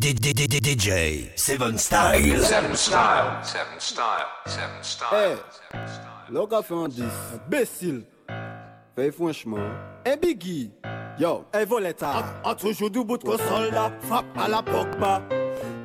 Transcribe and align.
DJ 0.00 1.28
Seven 1.36 1.76
Style. 1.76 2.42
Seven 2.42 2.74
Style. 2.74 3.36
Seven 3.42 3.78
Style. 3.78 4.26
Seven 4.46 4.82
Style. 4.82 5.08
Hey. 5.12 5.36
Seven 5.50 5.88
Style. 5.88 6.30
L'on 6.30 6.46
a 6.46 6.62
fait 6.62 6.74
un 6.74 6.88
10, 6.88 7.02
imbécile. 7.34 8.04
Fait 8.96 9.12
franchement, 9.12 9.58
un 10.06 10.16
biggie. 10.16 10.72
Yo, 11.18 11.44
hey 11.52 11.66
Voletta, 11.66 12.24
a 12.42 12.54
toujours 12.54 12.88
du 12.90 13.04
bout 13.04 13.18
de 13.18 13.36
soldat, 13.36 13.92
frappe 14.00 14.38
à 14.38 14.48
la 14.48 14.62
Pogba. 14.62 15.22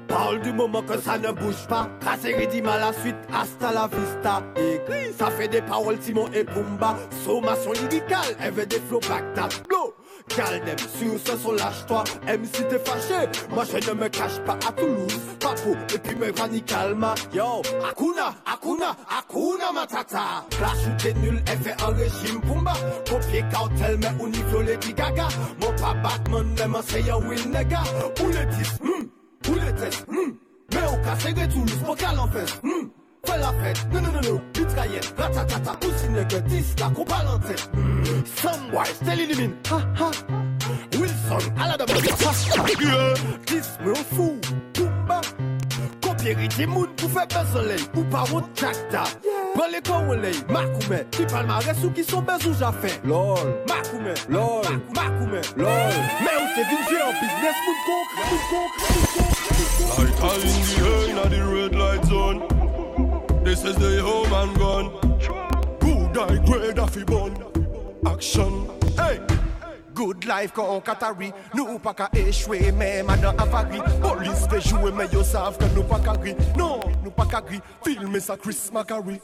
Parle 0.07 0.39
du 0.41 0.53
moment 0.53 0.81
que 0.81 0.97
ça 0.97 1.17
ne 1.17 1.33
bouge 1.33 1.67
pas. 1.67 1.89
Cassé 1.99 2.35
rythme 2.35 2.69
à 2.69 2.77
la 2.77 2.93
suite, 2.93 3.17
hasta 3.33 3.73
la 3.73 3.89
vista. 3.89 4.41
Écrit, 4.55 5.11
ça 5.17 5.29
fait 5.29 5.49
des 5.49 5.61
paroles 5.61 5.99
Timon 5.99 6.29
et 6.33 6.45
Pumba. 6.45 6.95
Sommation 7.25 7.73
lyricale, 7.73 8.37
elle 8.39 8.53
veut 8.53 8.65
des 8.65 8.79
flows 8.79 9.01
bacta. 9.01 9.49
Blow. 9.67 9.93
Calme, 10.27 10.75
si 10.97 11.05
ou 11.05 11.17
se 11.17 11.37
son 11.37 11.51
lâche-toi, 11.53 12.03
M 12.27 12.43
si 12.45 12.63
t'es 12.63 12.79
fâché, 12.79 13.29
moi 13.51 13.63
je 13.63 13.89
ne 13.89 13.93
me 13.95 14.07
cache 14.09 14.39
pas 14.45 14.53
à 14.67 14.71
Toulouse, 14.71 15.19
Papou, 15.39 15.75
et 15.93 15.97
puis 15.99 16.15
me 16.15 16.31
Vanny 16.31 16.61
Calma, 16.61 17.15
yo, 17.33 17.61
Akuna, 17.89 18.33
Akuna, 18.45 18.95
Akuna 19.17 19.71
Matata, 19.71 20.45
Flash 20.51 20.87
ou 20.87 21.01
t'es 21.01 21.13
nul, 21.13 21.41
elle 21.47 21.57
fait 21.59 21.81
un 21.81 21.93
régime 21.93 22.41
Pumba, 22.41 22.73
copier 23.09 23.45
cartel, 23.51 23.97
mais 24.01 24.23
au 24.23 24.27
niveau 24.27 24.61
les 24.61 24.77
gaga, 24.93 25.27
mon 25.61 25.71
pas 25.73 25.93
Batman, 25.93 26.47
Même 26.57 26.71
mon 26.71 26.81
c'est 26.85 27.09
un 27.09 27.17
win 27.17 27.51
nega, 27.51 27.83
ou 28.21 28.27
le 28.27 28.45
10, 28.57 28.79
hmm, 28.81 29.51
où 29.51 29.53
le 29.53 29.75
test, 29.75 30.05
hmm, 30.07 30.33
mais 30.73 30.87
au 30.87 31.01
cas 31.03 31.15
c'est 31.19 31.33
de 31.33 31.51
Toulouse, 31.53 31.79
pour 31.85 31.95
qu'à 31.95 32.13
l'enfance, 32.13 32.59
hmm, 32.63 32.87
Fè 33.25 33.37
la 33.41 33.51
fèt, 33.61 33.81
nou 33.91 34.01
nou 34.03 34.11
nou 34.13 34.21
nou, 34.25 34.41
mitrayet, 34.57 35.07
ratatata 35.17 35.75
Pousi 35.81 36.09
nèkè, 36.13 36.41
dis 36.49 36.73
la 36.79 36.89
koupa 36.93 37.23
lantè 37.25 37.55
Samwise, 38.35 39.01
tel 39.05 39.23
inimin, 39.25 39.55
ha 39.71 39.79
ha. 39.99 40.09
Wilson, 40.95 41.47
ala 41.57 41.77
da 41.77 41.87
bè, 41.89 42.01
ha 42.11 42.31
ha. 42.31 43.15
Dis 43.49 43.71
mè 43.81 43.93
ou 43.93 44.05
fou, 44.13 44.37
poumba 44.77 45.21
Kopye 46.05 46.35
riti 46.37 46.67
moun 46.69 46.91
pou 46.99 47.09
fè 47.15 47.25
bè 47.33 47.43
soley 47.53 47.81
Ou 47.95 48.05
pa 48.13 48.25
wot 48.31 48.49
chakta 48.59 49.05
Bè 49.55 49.69
lè 49.71 49.81
kon 49.87 50.09
wè 50.09 50.19
ley, 50.21 50.41
makoume 50.51 51.01
Ki 51.15 51.27
palma 51.31 51.61
resou 51.65 51.93
ki 51.95 52.05
son 52.05 52.25
bè 52.27 52.37
zou 52.43 52.53
jafè 52.59 52.93
Lol, 53.09 53.55
makoume, 53.69 54.13
lol, 54.29 54.69
makoume, 54.97 55.41
lol. 55.61 56.03
Mè 56.21 56.35
ou 56.41 56.51
se 56.53 56.67
vinjè 56.71 57.01
an 57.07 57.15
biznes 57.21 57.63
moun 57.65 57.81
konk, 57.89 58.19
moun 58.25 58.45
konk, 58.51 58.83
moun 58.89 59.07
konk 59.15 59.33
All 59.95 60.07
time 60.19 60.41
in 60.49 60.61
the 60.67 61.09
end 61.09 61.19
of 61.19 61.29
the 61.31 61.41
red 61.45 61.75
light 61.75 62.05
zone 62.05 62.54
This 63.45 63.63
is 63.63 63.75
the 63.75 64.01
human 64.01 64.53
gun. 64.55 64.89
Good 65.79 66.17
eye, 66.17 66.43
great 66.47 66.79
of 66.79 67.05
bun. 67.05 67.31
Action. 68.03 68.67
Hey. 68.97 69.19
Good 69.93 70.25
life 70.25 70.51
quand 70.51 70.67
on 70.67 70.81
Qatari 70.81 71.31
Nous 71.53 71.77
pas 71.77 71.93
qu'à 71.93 72.09
échouer 72.13 72.71
même 72.71 73.09
à 73.09 73.15
dans 73.15 73.33
Police 73.33 74.47
fait 74.49 74.67
jouer 74.67 74.91
mais 74.91 75.07
yo 75.13 75.23
savent 75.23 75.57
que 75.57 75.65
nous 75.75 75.83
pas 75.83 75.99
qu'à 75.99 76.17
gris 76.17 76.35
Non, 76.57 76.79
nous 77.03 77.11
pas 77.11 77.25
qu'à 77.25 77.39
gris 77.39 77.61
Filmer 77.83 78.19
ça 78.19 78.35
Chris 78.35 78.57
Macari 78.73 79.21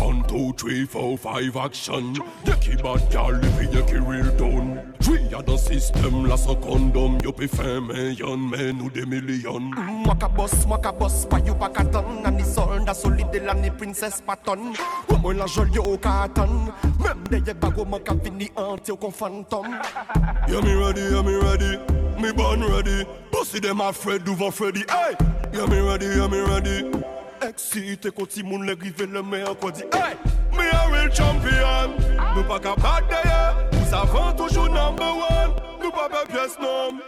one, 0.00 0.24
two, 0.24 0.54
three, 0.54 0.86
four, 0.86 1.18
five, 1.18 1.54
action. 1.56 2.14
The 2.46 2.56
keyboard 2.58 3.02
girl, 3.10 3.38
if 3.44 3.74
you 3.74 3.84
can 3.84 4.06
real 4.06 4.34
down. 4.34 4.94
Three 5.00 5.28
other 5.34 5.58
system, 5.58 6.24
last 6.24 6.48
a 6.48 6.54
condom. 6.54 7.18
You 7.22 7.32
be 7.32 7.46
firm, 7.46 7.90
eh, 7.90 8.12
young 8.12 8.48
man, 8.48 8.76
who 8.76 8.88
the 8.88 9.04
million. 9.04 9.70
Maka 10.06 10.28
boss, 10.30 10.64
maka 10.64 10.90
boss, 10.90 11.26
pa 11.26 11.36
you 11.36 11.54
back 11.54 11.78
a 11.78 11.84
ton. 11.84 12.24
And 12.24 12.40
it's 12.40 12.56
all 12.56 12.82
the 12.82 12.94
solid, 12.94 13.34
and 13.34 13.62
the 13.62 13.70
princess 13.70 14.22
pattern. 14.22 14.74
Woman 15.10 15.36
la 15.36 15.46
jolie 15.46 15.78
au 15.78 15.98
carton. 15.98 16.72
Même 16.98 17.22
des 17.28 17.52
bagos, 17.52 17.84
maka 17.84 18.14
fini 18.24 18.50
anti 18.56 18.92
au 18.92 19.10
phantom. 19.10 19.66
Yeah, 20.48 20.62
me 20.62 20.72
ready, 20.72 21.02
yeah, 21.02 21.22
me 21.22 21.34
ready. 21.34 21.78
Me 22.18 22.32
born 22.32 22.64
ready. 22.64 23.04
Pussy 23.30 23.60
them 23.60 23.80
afraid, 23.82 24.24
do 24.24 24.34
Freddy. 24.50 24.82
Hey! 24.88 25.14
Yeah, 25.52 25.66
me 25.66 25.78
ready, 25.80 26.06
yeah, 26.06 26.26
me 26.26 26.40
ready. 26.40 27.19
Eksite 27.40 28.10
koti 28.10 28.42
moun 28.42 28.66
le 28.66 28.74
rive 28.74 29.06
le 29.06 29.22
me 29.22 29.40
anko 29.42 29.70
di 29.70 29.82
Hey, 29.92 30.14
me 30.52 30.68
a 30.68 30.90
real 30.92 31.08
champion. 31.08 31.94
Nou 32.34 32.44
pa 32.44 32.58
ka 32.58 32.74
bat 32.76 33.08
deye 33.08 33.40
Ou 33.72 33.86
savan 33.88 34.36
toujou 34.36 34.68
number 34.68 35.08
one. 35.08 35.56
Nou 35.80 35.90
pa 35.90 36.08
pe 36.12 36.26
pyes 36.28 36.58
nom. 36.60 37.00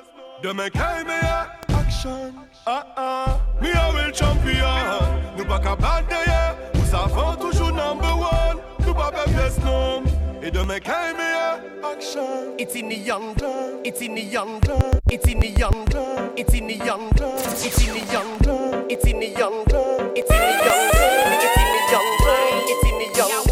Demen 0.42 0.71
kay 0.72 1.04
me 1.04 1.21
a 1.21 1.53
action. 1.76 2.32
Ah 2.66 2.87
ah, 2.97 3.41
me 3.60 3.71
a 3.72 3.92
real 3.92 4.10
champion. 4.10 5.04
Nou 5.37 5.44
pa 5.44 5.60
ka 5.60 5.76
bat 5.76 6.09
deye 6.09 6.56
Ou 6.81 6.88
savan 6.88 7.37
toujou 7.37 7.69
number 7.69 8.16
one. 8.16 8.56
Nou 8.87 8.94
pa 8.94 9.12
pe 9.12 9.28
pyes 9.37 9.60
nom. 9.60 10.22
Et 10.44 10.50
demain 10.50 10.80
kay 10.80 11.12
meilleur 11.16 11.60
action. 11.84 12.56
It's 12.58 12.75
in 12.75 12.88
the 12.88 12.97
young 12.97 13.32
blood. 13.34 13.78
It's 13.84 14.00
in 14.03 14.16
the 14.16 14.22
young 14.22 14.58
blood. 14.58 15.00
It's 15.08 15.28
in 15.28 15.38
the 15.38 15.47
young 15.47 15.84
blood. 15.84 16.32
It's 16.36 16.53
in 16.53 16.66
the 16.66 16.75
young 16.75 17.10
blood. 17.10 17.38
It's 17.54 17.84
in 17.84 17.94
the 17.94 18.03
young 18.12 18.38
blood. 18.41 18.86
It's 18.91 19.04
in 19.04 19.20
the 19.20 19.28
young 19.28 19.64
blood. 19.66 20.10
It's 20.16 20.30
in 20.30 20.41
the 20.41 20.58
young 20.58 20.88
blood. 20.91 21.38
It's 21.47 21.60
in 21.62 21.69
the 21.70 21.82
young 21.92 22.10
blood. 22.19 22.62
It's 22.66 22.84
in 22.91 22.98
the 22.98 23.19
young 23.19 23.52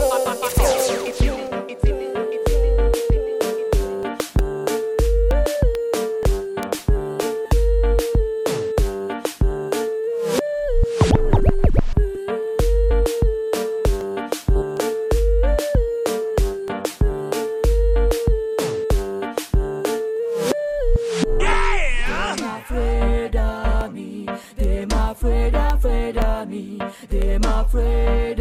me. 26.50 26.78
Them 27.08 27.44
afraid 27.44 28.39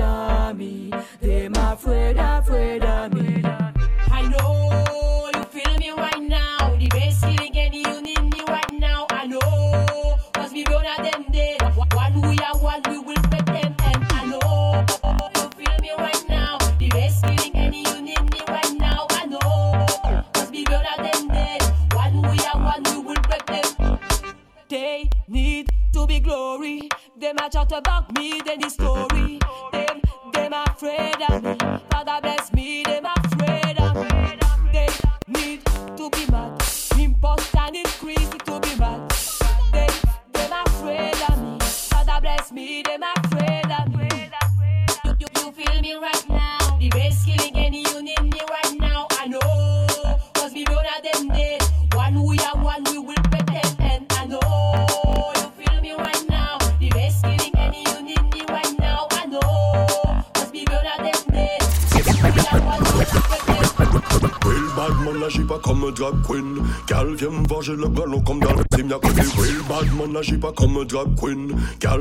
comme 65.63 65.91
drag 65.91 66.15
queen. 66.25 66.63
Gal 66.87 67.13
vient 67.15 67.29
me 67.29 67.75
le 67.75 67.87
ballon 67.87 68.21
comme 68.21 68.39
dans 68.39 68.53
le 68.53 68.63
team 68.75 68.89
y'a 68.89 68.99
que 68.99 69.13
des 69.13 69.21
Real 69.21 69.61
bad 69.67 69.87
man 69.97 70.39
pas 70.39 70.51
comme 70.51 70.85
drag 70.85 71.15
queen. 71.19 71.55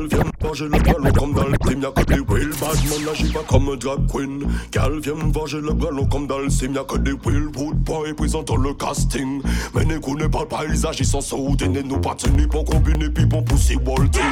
Vient 0.09 0.25
venger 0.41 0.65
le 0.67 0.79
ballon 0.79 1.13
comme 1.13 1.35
dans 1.35 1.47
le 1.47 1.59
team 1.59 1.83
y'a 1.83 1.91
que 1.91 2.03
des 2.05 2.15
Real 2.15 2.51
bad 2.51 2.79
man 2.89 3.05
n'agit 3.07 3.33
pas 3.33 3.45
comme 3.49 3.69
un 3.69 3.77
drag 3.77 4.07
queen 4.11 4.47
Gal 4.73 5.01
vient 5.01 5.15
me 5.15 5.61
le 5.61 5.73
ballon 5.73 6.07
comme 6.07 6.27
dans 6.27 6.39
le 6.39 6.49
team 6.49 6.75
y'a 6.75 6.85
que 6.85 6.97
des 6.99 7.13
Real 7.25 7.49
wood 7.57 7.77
boy 7.79 8.15
présentant 8.15 8.57
le 8.57 8.75
casting. 8.75 9.43
Mais 9.75 9.85
ne 9.85 9.99
connaît 9.99 10.29
pas 10.29 10.41
le 10.41 10.47
paysage 10.47 11.01
ils 11.01 11.07
sont 11.07 11.21
sautés 11.21 11.69
Ne 11.69 11.83
nous 11.83 11.99
pas 11.99 12.15
tenir 12.15 12.49
pour 12.49 12.65
combiner 12.65 13.09
puis 13.09 13.27
pour 13.27 13.45
pousser 13.45 13.77
walting 13.77 14.23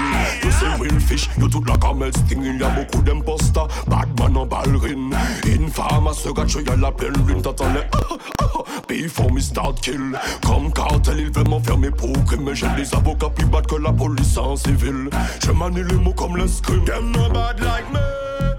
Yo 0.42 0.50
c'est 0.58 0.82
real 0.82 1.00
fish, 1.00 1.28
yo 1.38 1.48
toute 1.48 1.68
la 1.68 1.76
camel 1.76 2.12
sting. 2.16 2.42
Il 2.44 2.60
y 2.60 2.62
a 2.62 2.68
beaucoup 2.70 3.02
d'imposters, 3.02 3.68
bad 3.86 4.08
man 4.18 4.36
en 4.36 4.46
ballerine. 4.46 5.14
Infâme 5.44 6.08
à 6.08 6.12
ce 6.12 6.28
gars, 6.30 6.44
y'a 6.66 6.76
la 6.76 6.92
pleine 6.92 7.14
lune 7.26 7.42
T'entends 7.42 7.72
les 7.72 7.80
ah, 7.92 7.98
ah, 8.38 8.44
ah, 8.54 8.62
Before 8.88 9.32
me 9.32 9.40
start 9.40 9.80
kill. 9.80 10.18
Comme 10.44 10.72
cartel, 10.72 11.18
il 11.18 11.30
veut 11.30 11.44
m'enfermer 11.44 11.90
pour 11.90 12.12
crime. 12.24 12.44
Mais 12.44 12.54
j'ai 12.54 12.68
des 12.76 12.94
avocats 12.94 13.30
plus 13.30 13.46
bad 13.46 13.66
que 13.66 13.76
la 13.76 13.92
police 13.92 14.36
en 14.38 14.56
civil. 14.56 15.10
Je 15.44 15.50
manie 15.52 15.82
les 15.96 16.02
mots 16.02 16.12
comme 16.12 16.36
l'escrime 16.36 16.84
Them 16.84 17.12
no 17.12 17.28
bad 17.30 17.60
like 17.60 17.90
me. 17.92 18.00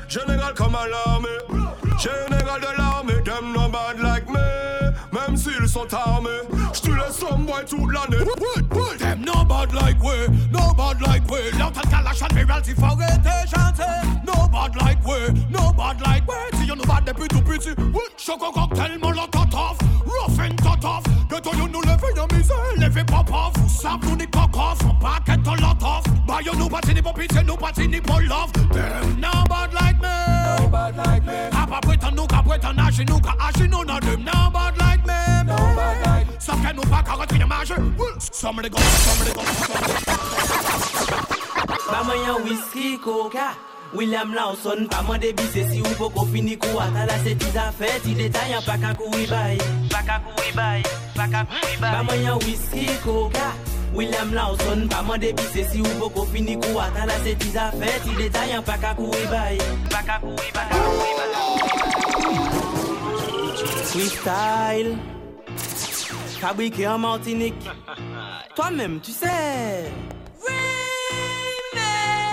Général 0.07 0.53
comme 0.55 0.75
à 0.75 0.87
l'armée. 0.87 1.29
Général 1.99 2.61
de 2.61 2.77
l'armée 2.77 3.23
Them 3.23 3.53
no 3.53 3.67
bad 3.69 3.99
like 4.01 4.29
me. 4.29 4.39
Même 5.11 5.37
s'ils 5.37 5.67
sont 5.67 5.87
armés. 5.93 6.29
Laisse 6.97 7.17
some 7.19 7.45
boy 7.45 7.63
toute 7.67 7.93
l'année. 7.93 8.23
Them 8.97 9.21
no 9.25 9.43
bad 9.43 9.73
like 9.73 10.01
we, 10.01 10.27
no 10.51 10.73
bad 10.73 10.99
like 11.01 11.29
we. 11.29 11.51
L'autre 11.59 11.81
calache 11.89 12.21
and 12.23 12.33
viral 12.33 12.63
si 12.63 12.73
faut 12.73 12.85
arrêter. 12.85 13.29
No 14.25 14.47
bad 14.47 14.75
like 14.81 15.05
we, 15.05 15.33
no 15.49 15.71
bad 15.73 15.99
like 16.01 16.23
we. 16.27 16.57
Si 16.57 16.65
you 16.65 16.75
know 16.75 16.83
bad 16.85 17.05
depuis 17.05 17.27
tout 17.27 17.41
petit. 17.41 17.75
Choco 18.17 18.51
you 26.47 26.55
know 26.57 26.69
but 26.69 26.83
the 26.83 27.01
puppies, 27.01 27.35
you 27.35 27.43
know 27.43 27.57
but 27.57 27.75
the 27.75 27.99
pull 28.01 28.25
love. 28.27 28.53
Them 28.53 29.19
now 29.19 29.43
bad 29.45 29.73
like 29.73 29.99
me. 29.99 30.07
No 30.07 30.69
bad 30.69 30.95
like 30.95 31.25
me. 31.25 31.33
Apa 31.51 31.79
puta 31.81 32.11
nuka 32.11 32.41
puta 32.43 32.73
na 32.73 32.89
she 32.89 33.03
nuka 33.03 33.31
ashi 33.37 33.69
no 33.69 33.79
ah, 33.79 33.83
na 33.83 33.99
them 33.99 34.23
now 34.23 34.49
bad 34.49 34.77
like 34.77 35.05
me. 35.05 35.13
No 35.45 35.57
bad 35.75 36.05
like. 36.05 36.41
Some 36.41 36.61
can 36.61 36.75
nuka 36.75 37.03
kagot 37.03 37.31
in 37.33 37.39
the 37.39 37.47
mash. 37.47 37.71
Some 38.31 38.59
of 38.59 38.63
the 38.63 38.69
go, 38.69 38.77
some 38.77 39.21
of 39.21 39.27
the 39.27 39.33
go. 39.35 39.43
Mama 41.91 42.15
ya 42.15 42.37
whiskey 42.43 42.97
coca. 42.97 43.55
William 43.93 44.33
Lawson, 44.33 44.87
pa 44.89 45.01
mwen 45.01 45.19
debise 45.21 45.63
si 45.71 45.79
ou 45.79 45.95
poko 45.95 46.25
fini 46.27 46.57
kou 46.57 46.79
atala 46.79 47.17
se 47.23 47.35
ti 47.39 47.47
zafè, 47.55 48.01
ti 48.03 48.13
detayan 48.19 48.61
pa 48.65 48.75
kakou 48.75 49.15
ibay, 49.15 49.55
pa 49.87 50.03
kakou 50.03 50.35
ibay, 50.51 50.83
pa 51.15 51.23
kakou 51.23 51.71
ibay. 51.71 51.91
Pa 51.95 52.03
mwen 52.03 52.19
yon 52.25 52.39
whisky 52.43 52.91
koka, 52.99 53.55
William 53.97 54.29
Lawson, 54.31 54.87
pa 54.87 55.01
mwen 55.01 55.33
pise 55.33 55.63
si 55.71 55.81
ou 55.81 55.93
poko 55.97 56.25
fini 56.29 56.53
kou 56.61 56.77
ata 56.77 57.07
la 57.09 57.15
se 57.23 57.33
ti 57.33 57.49
zafè, 57.49 57.95
ti 58.03 58.13
detayan 58.13 58.61
pa 58.61 58.77
kakou 58.77 59.09
e 59.09 59.25
bay, 59.31 59.57
pa 59.89 60.03
kakou 60.05 60.37
e 60.37 60.51
bay, 60.53 60.69
pa 60.69 60.69
kakou 60.69 61.01
e 61.01 61.11
bay. 61.17 61.27
Freestyle, 63.89 64.93
fabrike 66.37 66.85
en 66.85 66.99
Martinique, 66.99 67.65
toi 68.53 68.69
mèm 68.69 68.99
tu 69.01 69.11
sè. 69.17 69.89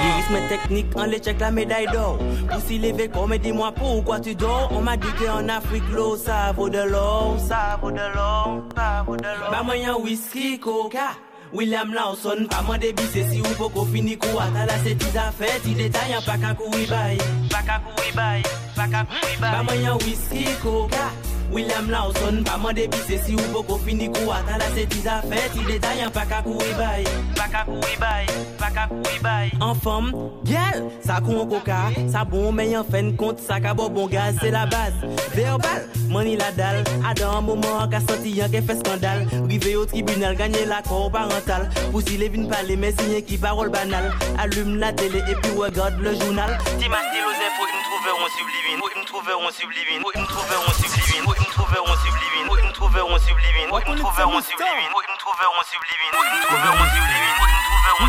L'iris 0.05 0.31
mes 0.31 0.49
techniques, 0.49 0.93
on 0.97 1.05
les 1.05 1.19
check 1.19 1.41
la 1.41 1.51
médaille 1.51 1.87
d'or. 1.91 2.19
Pour 2.51 2.61
s'y 2.61 2.79
lever 2.79 3.09
comme, 3.09 3.31
mais 3.31 3.39
dis-moi 3.39 3.73
pourquoi 3.73 4.21
tu 4.21 4.35
dors. 4.35 4.69
On 4.73 4.83
m'a 4.83 4.99
dit 4.99 5.09
qu'en 5.19 5.49
Afrique, 5.49 5.89
l'eau, 5.91 6.17
ça 6.19 6.53
vaut 6.53 6.69
de 6.69 6.83
l'or, 6.83 7.39
ça 7.39 7.79
vaut 7.81 7.91
de 7.91 7.97
l'or, 8.15 8.61
ça 8.77 9.03
vaut 9.07 9.17
de 9.17 9.23
l'or. 9.23 9.51
Bah, 9.51 9.63
moyen 9.63 9.97
whisky, 9.97 10.59
coca. 10.59 11.17
William 11.55 11.95
Lawson 11.95 12.49
pa 12.51 12.62
mande 12.67 12.91
bise 12.93 13.23
si 13.31 13.39
ou 13.39 13.55
poko 13.55 13.87
fini 13.87 14.17
kou 14.19 14.41
atala 14.43 14.75
se 14.83 14.95
ti 14.99 15.06
zafè 15.15 15.62
ti 15.62 15.75
detayan 15.79 16.19
pa 16.27 16.35
kakou 16.35 16.75
i 16.75 16.87
bay. 16.91 17.15
Pa 17.47 17.62
kakou 17.62 17.95
i 18.03 18.11
bay, 18.11 18.43
pa 18.75 18.91
kakou 18.91 19.23
i 19.23 19.37
bay. 19.39 19.53
Pa 19.55 19.62
manyan 19.62 19.95
whisky, 20.03 20.51
koka. 20.59 21.24
William 21.52 21.88
Lawson, 21.91 22.44
pa 22.44 22.56
mande 22.58 22.88
bise 22.91 23.19
si 23.25 23.35
ou 23.35 23.49
poko 23.52 23.79
fini 23.79 24.08
kou 24.08 24.32
ata 24.32 24.58
la 24.58 24.69
se 24.75 24.87
tiza 24.87 25.20
fe 25.29 25.41
Ti 25.55 25.61
detayan 25.69 26.11
pa 26.11 26.25
ka 26.26 26.43
kou 26.43 26.58
e 26.58 26.73
bay, 26.79 27.05
pa 27.37 27.46
ka 27.52 27.64
kou 27.67 27.79
e 27.79 27.96
bay, 28.00 28.26
pa 28.58 28.70
ka 28.75 28.87
kou 28.91 29.02
e 29.12 29.19
bay. 29.23 29.52
An 29.62 29.75
fom, 29.79 30.11
gyal, 30.43 30.88
sa 31.05 31.20
kou 31.23 31.44
an 31.44 31.50
koka, 31.52 31.81
sa 32.11 32.25
bon 32.25 32.50
men 32.52 32.73
yon 32.73 32.87
fen 32.91 33.12
kont 33.17 33.38
sa 33.38 33.61
ka 33.62 33.75
bo 33.75 33.88
bon 33.88 34.08
gaz 34.11 34.35
Se 34.41 34.50
la 34.50 34.67
baz, 34.67 34.93
verbal, 35.35 35.87
mani 36.11 36.35
la 36.37 36.50
dal, 36.58 36.82
adan 37.06 37.38
an 37.38 37.46
mouman 37.46 37.85
an 37.85 37.91
ka 37.93 38.00
santi 38.02 38.35
yon 38.35 38.50
ke 38.50 38.64
fe 38.67 38.75
skandal. 38.81 39.23
Rive 39.46 39.70
yo 39.76 39.87
tribunal, 39.87 40.35
ganyen 40.35 40.69
la 40.69 40.82
kor 40.82 41.11
parental, 41.14 41.69
ou 41.93 42.02
si 42.02 42.19
le 42.19 42.29
vin 42.35 42.49
pale 42.50 42.76
men 42.76 42.96
sinye 42.99 43.23
ki 43.23 43.38
parol 43.38 43.70
banal. 43.70 44.11
Alume 44.43 44.81
la 44.82 44.93
tele 44.93 45.23
epi 45.23 45.55
regarde 45.55 46.02
le 46.02 46.19
journal. 46.19 46.58
Ti 46.81 46.91
masi 46.91 47.23
lo 47.23 47.31
zen 47.38 47.55
fok, 47.61 47.70
m 47.70 47.81
trouveron 47.87 48.29
sublimin, 48.35 48.82
m 48.82 49.06
trouveron 49.06 49.55
sublimin, 49.55 50.02
m 50.02 50.26
trouveron 50.26 50.75
sublimin 50.82 51.44
nous 51.44 51.52
trouverons 51.52 51.96
sublimine, 52.00 52.46
nous 52.49 52.73
trouverons 52.73 53.19
sublimine, 53.19 53.69
nous 53.69 53.96
trouverons 53.96 54.41
sublimine, 54.41 54.88
nous 54.88 55.19
trouverons 55.19 55.64
sublimine, 55.69 56.12
nous 56.14 56.46
trouverons 56.46 56.81
sublimine, 56.88 58.08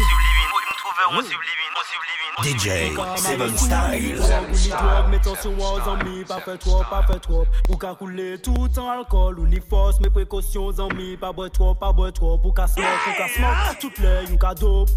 nous 0.56 0.78
trouverons 0.80 1.22
sublimine, 1.22 1.72
sublimine, 1.92 2.36
DJ 2.44 2.96
Seven 3.18 3.58
Style. 3.58 4.22
Mettons 5.10 5.36
sur 5.36 5.52
moi 5.52 5.82
pas 6.28 6.40
fait 6.40 6.58
trop, 6.58 6.84
pas 6.90 7.04
fait 7.04 7.20
trop. 7.20 7.46
Ou 7.70 7.78
qu'à 7.78 7.96
tout 8.42 8.80
en 8.80 8.90
alcool, 8.90 9.40
ou 9.40 9.48
ni 9.48 9.60
force, 9.60 10.00
mes 10.00 10.10
précautions, 10.10 10.72
pas 11.20 11.34
boire 11.34 11.52
trop, 11.52 11.76
pas 11.76 11.92
boire 11.92 12.14
trop. 12.14 12.38
Pour 12.38 12.54
qu'à 12.54 12.68
smoke, 12.68 12.88
pour 13.04 13.16
qu'à 13.16 13.28
smoke, 13.28 13.80
toutes 13.82 13.98
les, 13.98 14.28
dope. 14.56 14.90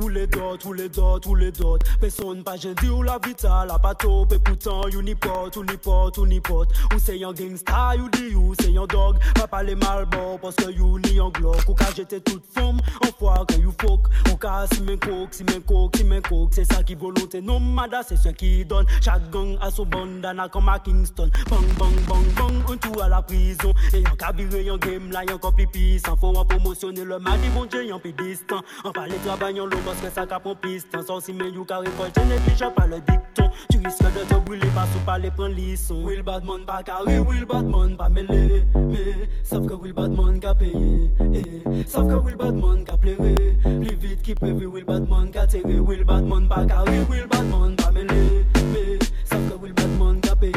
Ou 0.00 0.08
les 0.08 0.26
dots, 0.26 0.58
ou 0.64 0.72
les 0.72 0.88
dots, 0.88 1.20
ou 1.26 1.34
les 1.34 1.50
dots. 1.50 1.78
Personne 2.00 2.42
pas 2.44 2.56
jeudi 2.56 2.88
ou 2.88 3.02
la 3.02 3.18
vita, 3.24 3.64
la 3.66 3.78
pas. 3.78 3.94
Et 4.30 4.38
pourtant, 4.38 4.88
you 4.88 5.02
ni 5.02 5.14
pot, 5.14 5.56
ou 5.56 5.64
ni 5.64 5.76
pot, 5.76 6.16
ou 6.18 6.26
ni 6.26 6.40
pot. 6.40 6.66
Ou 6.94 6.98
c'est 6.98 7.22
un 7.24 7.32
gangsta, 7.32 7.96
you 7.96 8.08
di 8.10 8.30
you, 8.30 8.54
c'est 8.60 8.76
un 8.76 8.86
dog. 8.86 9.16
Pas 9.34 9.46
parler 9.48 9.74
mal 9.74 10.06
bon, 10.06 10.38
parce 10.40 10.54
que 10.54 10.70
you 10.70 10.98
ni 11.00 11.18
un 11.18 11.30
glock. 11.30 11.68
Ou 11.68 11.74
qu'à 11.74 11.92
jeter 11.96 12.20
toute 12.20 12.44
forme, 12.54 12.78
en 13.02 13.18
fois 13.18 13.44
que 13.48 13.54
you 13.54 13.72
fuck. 13.80 14.06
Ou 14.30 14.36
qu'à 14.36 14.66
si 14.72 14.82
men 14.82 14.98
coke, 14.98 15.34
si 15.34 15.44
men 15.44 15.60
coke, 15.62 15.96
si 15.96 16.04
men 16.04 16.22
coke. 16.22 16.50
C'est 16.52 16.72
ça 16.72 16.82
qui 16.82 16.94
volonté 16.94 17.40
nomada, 17.40 18.02
c'est 18.02 18.16
ce 18.16 18.28
qui 18.28 18.64
donne. 18.64 18.86
Chaque 19.02 19.28
gang 19.30 19.58
a 19.60 19.70
son 19.70 19.86
bandana 19.86 20.48
comme 20.48 20.68
à 20.68 20.78
Kingston. 20.78 21.30
Bang, 21.50 21.64
bang, 21.78 21.94
bang, 22.08 22.24
bang, 22.36 22.70
un 22.70 22.76
tout 22.76 23.00
à 23.00 23.08
la 23.08 23.22
prison. 23.22 23.74
Et 23.92 24.06
en 24.06 24.14
cabiré, 24.16 24.70
en 24.70 24.76
game 24.78 25.10
là, 25.10 25.24
y'en 25.24 25.38
copie 25.38 25.66
puissant. 25.66 26.16
Faut 26.16 26.28
en 26.36 26.44
promotionner 26.44 27.04
le 27.04 27.18
mardi, 27.18 27.48
bon 27.48 27.64
Dieu, 27.64 27.84
y'en 27.86 27.98
plus 27.98 28.12
distant. 28.12 28.62
En 28.84 28.92
parler 28.92 29.16
travail, 29.24 29.60
en 29.60 29.66
l'eau, 29.66 29.78
Paske 29.88 30.10
sa 30.12 30.26
ka 30.28 30.36
pon 30.38 30.54
pistan 30.60 31.02
San 31.02 31.20
si 31.24 31.32
men 31.32 31.54
yu 31.54 31.64
ka 31.64 31.78
rekolte 31.80 32.20
Neglija 32.28 32.68
pa 32.76 32.84
le 32.84 32.98
dikton 33.08 33.48
Tu 33.72 33.78
riske 33.84 34.10
de 34.16 34.24
te 34.28 34.36
brile 34.44 34.68
Pas 34.74 34.90
ou 34.96 35.00
pa 35.06 35.16
le 35.16 35.30
pren 35.30 35.54
lison 35.56 36.02
Will 36.04 36.22
Badman 36.22 36.66
pa 36.66 36.82
kare 36.82 37.14
Will 37.28 37.46
Badman 37.48 37.94
pa 37.96 38.08
mele 38.10 38.68
Me 38.74 39.04
Sav 39.42 39.64
ke 39.64 39.78
Will 39.80 39.94
Badman 39.96 40.40
ka 40.44 40.52
peye 40.52 41.86
Sav 41.88 42.04
ke 42.04 42.18
Will 42.20 42.36
Badman 42.36 42.84
ka 42.84 42.98
plere 43.00 43.32
Li 43.64 43.94
vit 44.02 44.20
ki 44.26 44.36
previ 44.36 44.66
Will 44.66 44.84
Badman 44.84 45.32
ka 45.32 45.46
tere 45.46 45.80
Will 45.80 46.04
Badman 46.04 46.50
pa 46.52 46.66
kare 46.68 46.98
Will 47.08 47.26
Badman 47.32 47.74
pa 47.80 47.88
mele 47.90 48.44
Me 48.74 48.84
Sav 49.24 49.40
ke 49.48 49.56
Will 49.62 49.72
Badman 49.72 50.20
ka 50.20 50.36
peye 50.36 50.52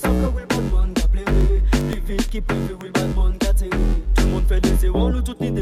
Sav 0.00 0.16
ke 0.22 0.32
Will 0.32 0.48
Badman 0.54 0.96
ka 0.96 1.04
plere 1.12 1.60
Li 1.92 2.00
vit 2.00 2.24
ki 2.32 2.40
previ 2.40 2.80
Will 2.80 2.96
Badman 2.96 3.36
ka 3.44 3.52
tere 3.52 3.84
Tout 4.14 4.24
moun 4.32 4.48
fe 4.48 4.64
de 4.64 4.72
sewan 4.80 5.12
Ou 5.12 5.20
tout 5.20 5.36
ni 5.44 5.52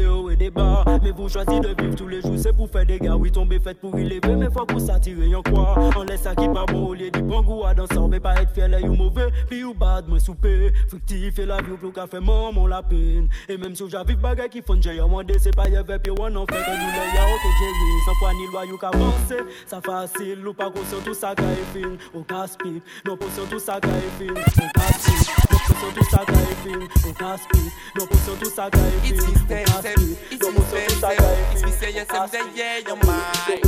vous 1.15 1.29
choisissez 1.29 1.59
de 1.59 1.81
vivre 1.81 1.95
tous 1.95 2.07
les 2.07 2.21
jours, 2.21 2.35
c'est 2.37 2.55
pour 2.55 2.69
faire 2.69 2.85
des 2.85 2.99
gars. 2.99 3.15
Oui, 3.15 3.31
tomber 3.31 3.59
fait 3.59 3.79
pour 3.79 3.97
y 3.99 4.03
lever, 4.03 4.35
mais 4.35 4.49
faut 4.51 4.65
pour 4.65 4.79
s'attirer 4.79 5.33
en 5.35 5.41
quoi. 5.41 5.75
On 5.95 6.03
laisse 6.03 6.21
ça 6.21 6.35
qui 6.35 6.47
pas 6.47 6.65
bon 6.65 6.87
au 6.87 6.93
lieu 6.93 7.09
du 7.09 7.21
bon 7.21 7.41
goût 7.41 7.63
à 7.65 7.73
danser, 7.73 7.95
mais 8.09 8.19
pas 8.19 8.41
être 8.41 8.51
fier, 8.53 8.67
là, 8.67 8.79
you 8.79 8.93
mauvais. 8.93 9.29
Puis 9.49 9.63
ou 9.63 9.73
bad, 9.73 10.07
moi 10.07 10.19
souper. 10.19 10.71
Fictif 10.89 11.39
et 11.39 11.45
la 11.45 11.61
vie, 11.61 11.71
ou 11.71 11.77
plus 11.77 11.91
qu'à 11.91 12.07
faire 12.07 12.21
maman 12.21 12.67
la 12.67 12.83
peine. 12.83 13.29
Et 13.47 13.57
même 13.57 13.75
si 13.75 13.89
j'avais 13.89 14.15
bagay 14.15 14.49
qui 14.49 14.61
font 14.61 14.79
j'ai 14.81 15.01
moi 15.01 15.23
c'est 15.39 15.55
pas 15.55 15.67
y 15.69 15.75
avait 15.75 15.99
puis 15.99 16.11
on 16.11 16.35
en 16.35 16.45
fait 16.45 16.53
que 16.53 16.71
nous 16.71 17.15
y'a 17.15 17.23
ok 17.23 17.45
Jerry. 17.59 18.01
Sans 18.05 18.13
foi 18.15 18.33
ni 18.33 18.47
loi, 18.51 18.65
you 18.65 18.77
qu'avancer. 18.77 19.43
Ça 19.65 19.81
facile, 19.81 20.47
ou 20.47 20.53
pas 20.53 20.69
conscient 20.69 20.99
tout 21.03 21.13
ça 21.13 21.33
qu'a 21.35 21.43
fin. 21.73 21.95
Au 22.13 22.21
casse-pipe, 22.23 22.83
non 23.05 23.17
conscient 23.17 23.45
tout 23.49 23.59
ça 23.59 23.79
qu'a 23.79 23.89
fin. 23.89 24.33
Au 24.33 24.69
casse-pipe, 24.73 25.31
non 25.51 25.57
conscient 25.67 25.91
tout 25.95 26.03
ça 26.09 26.17
qu'a 26.25 26.33
fin. 26.33 27.09
Au 27.09 27.13
casse-pipe, 27.13 27.71
non 27.97 28.05
conscient 28.07 28.35
tout 28.39 28.49
ça 28.49 28.69
qu'a 28.69 28.77
fin. 28.77 29.07
It's 29.07 29.23
Au 29.23 29.29
expensive, 29.29 29.65
casse-pipe, 29.65 30.31
it's 30.31 30.41
non 30.41 30.53
conscient 30.53 31.04
It's 31.07 31.63
me 31.63 31.71
say 31.71 31.93
yes 31.93 32.07
and 32.09 32.31
say 32.31 32.41
yeah, 32.55 32.79
you're 32.79 32.95
mine. 33.05 33.61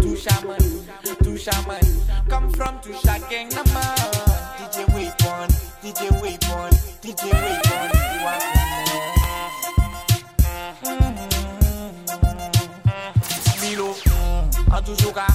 Two 0.00 0.14
shaman, 0.14 0.58
two 1.24 1.36
shaman. 1.36 1.80
Come 2.28 2.50
from 2.52 2.80
two 2.80 2.92
shaking 2.92 3.48
number. 3.48 3.80
DJ 4.58 4.86
Weapon, 4.94 5.48
DJ 5.82 6.10
Weapon, 6.22 6.70
DJ 7.02 7.32
Weapon. 7.32 7.90
You 13.44 13.76
Milo, 13.76 13.94
a 14.72 14.80
toujours 14.80 15.14
cas. 15.14 15.26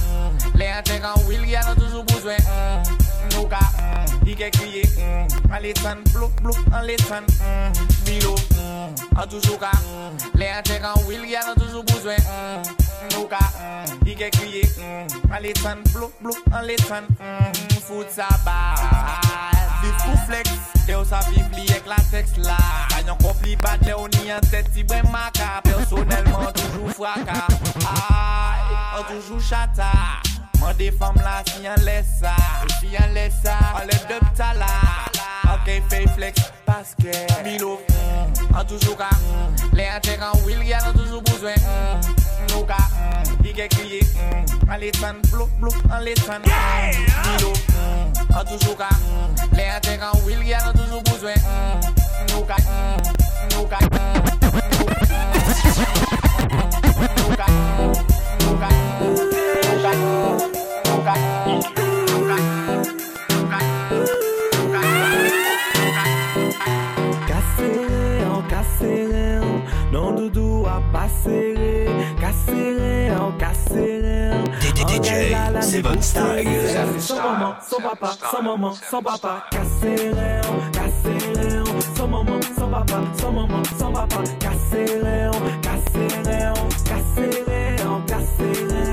Les 0.56 0.70
intégrants, 0.70 1.20
Will, 1.28 1.42
il 1.44 1.52
y 1.52 1.76
toujours 1.76 2.06
besoin. 2.06 2.38
Bi 4.34 4.40
ke 4.40 4.50
kriye, 4.50 4.82
mm, 4.98 5.28
An 5.46 5.52
ale 5.54 5.74
tan, 5.78 6.00
blou 6.10 6.32
blok, 6.42 6.58
ale 6.74 6.96
tan, 7.06 7.22
mm, 7.22 7.74
Milo, 8.08 8.34
mm, 8.58 8.96
an 9.14 9.28
toujou 9.30 9.60
ka, 9.62 9.70
mm, 9.70 10.34
le 10.42 10.48
an 10.50 10.64
tek 10.66 10.82
an 10.82 10.98
wil, 11.06 11.22
ya 11.22 11.44
an 11.46 11.54
toujou 11.54 11.84
bouzwen, 11.84 12.18
mm, 12.18 12.66
Nou 13.14 13.28
ka, 13.30 13.38
mm, 13.62 14.00
bi 14.02 14.16
ke 14.18 14.32
kriye, 14.34 14.64
An 14.82 15.38
ale 15.38 15.54
tan, 15.62 15.86
blou 15.94 16.10
blok, 16.18 16.42
ale 16.50 16.80
tan, 16.82 17.06
mm, 17.20 17.78
Fout 17.86 18.10
sa 18.10 18.26
ba, 18.42 18.74
Viv 19.84 19.94
pou 20.02 20.18
flex, 20.26 20.50
Te 20.88 20.98
ou 20.98 21.06
sa 21.06 21.22
viv 21.30 21.46
li 21.54 21.70
ek 21.78 21.86
la 21.86 22.02
seks 22.10 22.34
la. 22.42 22.58
Kanyon 22.90 23.22
kop 23.22 23.38
li 23.46 23.54
bat 23.62 23.86
le 23.86 23.94
ou 23.94 24.10
ni 24.18 24.34
an 24.34 24.42
tet 24.50 24.74
si 24.74 24.82
bwen 24.82 25.06
maka. 25.14 25.62
Personelman 25.70 26.52
toujou 26.58 26.90
fwaka 26.98 27.46
Ay, 27.86 28.76
an 28.98 29.08
toujou 29.14 29.40
chata. 29.40 30.23
Mande 30.64 30.92
fam 30.98 31.16
la 31.20 31.44
si 31.46 31.66
yon 31.68 31.84
lesa 31.84 32.36
Si 32.80 32.88
yon 32.96 33.14
lesa, 33.14 33.58
ale 33.76 34.00
de 34.08 34.20
tala 34.38 34.72
Anke 35.54 35.82
fey 35.90 36.08
flex, 36.16 36.52
paske. 36.66 37.12
Milo, 37.44 37.80
an 38.56 38.66
toujou 38.66 38.96
ka. 38.96 39.10
Le 39.74 39.88
an 39.88 40.02
tek 40.02 40.22
an 40.22 40.34
wil, 40.46 40.62
yal 40.64 40.84
an 40.88 40.94
toujou 40.96 41.22
bouzwen. 41.22 41.56
Nou 42.50 42.64
ka, 42.66 42.80
ike 43.44 43.68
kriye. 43.76 44.02
An 44.68 44.80
letan, 44.80 45.22
blok 45.32 45.52
blok, 45.60 45.76
an 45.92 46.04
letan 46.04 46.42
Milo, 46.48 47.52
an 48.34 48.46
toujou 48.50 48.76
ka. 48.80 48.90
Le 49.52 49.68
an 49.68 49.82
tek 49.82 50.02
an 50.02 50.18
wil, 50.26 50.42
yal 50.48 50.72
an 50.72 50.74
toujou 50.80 51.04
bouzwen. 51.12 51.38
Nou 52.32 52.44
ka, 52.48 52.58
nou 53.54 53.68
ka 53.68 53.80
Nou 57.14 57.36
ka, 57.38 57.48
nou 58.42 58.58
ka. 58.60 59.33
Nan 69.94 70.16
doudou 70.16 70.66
a 70.66 70.82
pasere 70.92 71.86
Kasere 72.20 73.12
an, 73.14 73.38
kasere. 73.38 74.32
An 74.32 74.86
DJ, 74.88 75.62
Seven 75.62 76.02
Style 76.02 77.00
Son 77.00 77.18
maman, 77.18 77.56
son 77.62 77.82
papa, 77.82 78.18
son 78.32 78.44
maman, 78.44 78.74
son 78.74 79.04
papa 79.04 79.44
Kasere 79.52 80.42
an, 80.42 80.72
kasere. 80.72 81.60
An 81.60 81.82
Son 81.96 82.10
maman, 82.10 82.42
son 82.42 82.72
papa, 82.72 83.04
son 83.20 83.36
maman, 83.36 83.66
son 83.78 83.94
papa 83.94 84.24
Kasere 84.40 85.30
an, 85.30 85.62
kasere 85.62 86.38
an 86.50 86.70
Kasere 86.90 87.82
an, 87.86 88.02
kasere. 88.08 88.88
an 88.88 88.93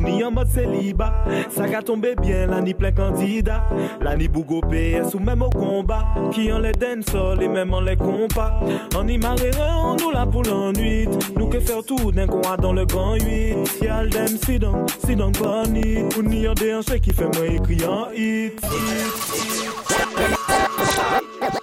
Vini 0.00 0.24
en 0.24 0.30
mode 0.30 0.48
célibat? 0.48 1.12
Ça 1.50 1.64
a 1.64 1.82
tombé 1.82 2.14
bien, 2.20 2.46
la 2.46 2.60
ni 2.60 2.72
plein 2.72 2.92
candidat. 2.92 3.66
La 4.00 4.16
ni 4.16 4.28
bougo 4.28 4.60
PS 4.62 5.14
ou 5.14 5.18
même 5.18 5.42
au 5.42 5.50
combat. 5.50 6.06
Qui 6.32 6.50
en 6.52 6.58
les 6.58 6.72
dancehall 6.72 7.42
et 7.42 7.48
même 7.48 7.74
en 7.74 7.80
les 7.80 7.96
compas 7.96 8.60
On 8.96 9.06
y 9.06 9.18
marierait, 9.18 9.74
on 9.84 9.96
nous 9.96 10.10
là 10.10 10.24
pour 10.26 10.42
l'ennui. 10.42 11.06
Nous 11.36 11.48
que 11.48 11.60
faire 11.60 11.82
tout 11.84 12.12
d'un 12.12 12.26
coin 12.26 12.56
dans 12.56 12.72
le 12.72 12.86
grand 12.86 13.14
8 13.14 13.82
Y'a 13.82 14.06
dem 14.06 14.26
si 14.26 14.58
donc, 14.58 14.90
si 15.04 15.16
donc 15.16 15.36
ni 15.68 15.98
Ou 16.16 16.22
ni 16.22 16.48
en 16.48 16.54
déhanché 16.54 17.00
qui 17.00 17.12
fait 17.12 17.28
moi 17.36 17.46
écrire 17.46 17.92
en 17.92 18.06
hit 18.12 18.60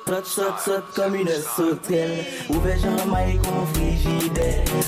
Trot, 0.07 0.23
trot, 0.23 0.53
trot, 0.63 0.83
kom 0.95 1.15
une 1.15 1.27
sotel 1.27 2.23
Ouve 2.47 2.77
janmay 2.79 3.33
kon 3.43 3.65
frigide 3.73 4.45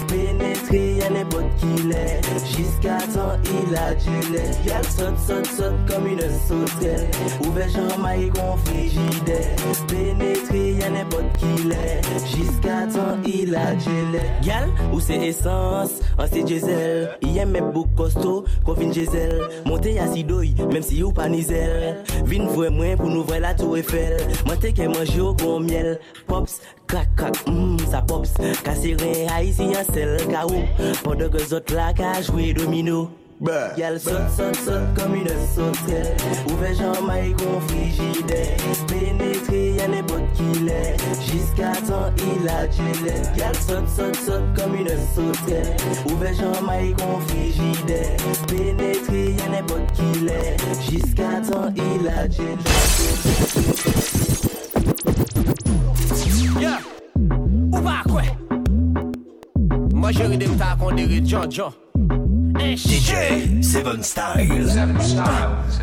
Penetre 0.08 0.80
yon 1.02 1.18
e 1.20 1.24
bot 1.28 1.44
e 1.44 1.58
ki 1.60 1.88
le. 1.90 2.04
Jiska 2.48 2.96
tan 3.12 3.44
il 3.52 3.76
adjile 3.76 4.46
Yal 4.64 4.88
trot, 4.94 5.18
trot, 5.26 5.50
trot, 5.58 5.76
kom 5.90 6.08
une 6.08 6.24
sotel 6.46 7.04
Ouve 7.44 7.68
janmay 7.74 8.30
kon 8.38 8.56
frigide 8.64 9.42
Penetre 9.92 10.64
yon 10.80 10.96
e 11.02 11.04
bot 11.12 11.28
e 11.28 11.42
ki 11.42 11.68
le. 11.68 11.84
Jiska 12.30 12.80
tan 12.96 13.20
il 13.28 13.60
adjile 13.60 14.24
Yal 14.48 14.72
ou 14.94 15.04
se 15.04 15.20
esans, 15.28 16.00
an 16.16 16.32
se 16.32 16.46
jezel 16.48 17.10
Yen 17.28 17.52
men 17.52 17.74
bou 17.76 17.92
kosto, 18.00 18.46
kon 18.64 18.80
vin 18.80 18.96
jezel 18.96 19.36
Monte 19.68 19.98
yasi 20.00 20.24
doy, 20.24 20.56
menm 20.72 20.86
si 20.86 21.04
ou 21.04 21.12
pa 21.12 21.28
nizel. 21.28 22.00
Vin 22.24 22.48
vwe 22.56 22.72
mwen 22.72 22.96
pou 22.96 23.12
nou 23.12 23.28
vwe 23.28 23.44
la 23.44 23.52
tou 23.60 23.76
efel 23.76 24.16
Mante 24.48 24.72
ke 24.72 24.88
manje 24.88 25.09
oranj 25.10 25.18
yo 25.18 25.34
gon 25.34 25.66
miel 25.66 25.98
Pops, 26.28 26.62
kak 26.88 27.08
kak, 27.16 27.34
mmm, 27.48 27.80
sa 27.90 28.02
pops. 28.02 28.34
Kasire 28.64 29.28
a 29.30 29.42
isi 29.42 29.72
yon 29.72 29.86
sel 29.94 30.18
ka 30.32 30.46
ou 30.46 30.64
Pwede 31.04 31.30
ke 31.32 31.40
zot 31.46 31.72
la 31.72 31.94
ka 31.94 32.22
jwe 32.22 32.54
domino 32.54 33.10
Yal 33.78 33.98
sot 34.00 34.30
sot 34.36 34.56
sot 34.56 34.84
kom 34.98 35.14
une 35.16 35.32
sotel 35.56 36.08
Ouve 36.52 36.74
janmai 36.76 37.32
kon 37.40 37.62
frigide 37.70 38.42
Penetre 38.90 39.62
yon 39.80 39.96
epot 39.96 40.26
ki 40.36 40.66
le 40.66 40.82
Jiska 41.24 41.72
tan 41.88 42.12
il 42.20 42.50
a 42.52 42.68
djile 42.68 43.16
Yal 43.40 43.56
sot 43.56 43.88
sot 43.96 44.20
sot 44.26 44.44
kom 44.60 44.76
une 44.76 44.92
sotel 45.16 45.72
Ouve 46.12 46.34
janmai 46.36 46.92
kon 47.00 47.24
frigide 47.30 48.02
Penetre 48.52 49.24
yon 49.40 49.56
epot 49.62 49.96
ki 49.96 50.28
le 50.28 50.42
Jiska 50.84 51.40
tan 51.48 51.72
il 51.80 52.12
a 52.12 52.28
djile 52.28 52.60
Yeah. 56.70 56.82
Ou 57.74 57.82
pa 57.82 58.04
kwe? 58.06 58.26
Mwen 59.98 60.14
jere 60.14 60.38
dem 60.38 60.58
ta 60.60 60.76
kondere 60.78 61.22
John 61.26 61.50
John. 61.50 61.74
Eh, 62.60 62.76
DJ 62.76 63.64
Seven 63.64 64.04
Styles. 64.04 64.76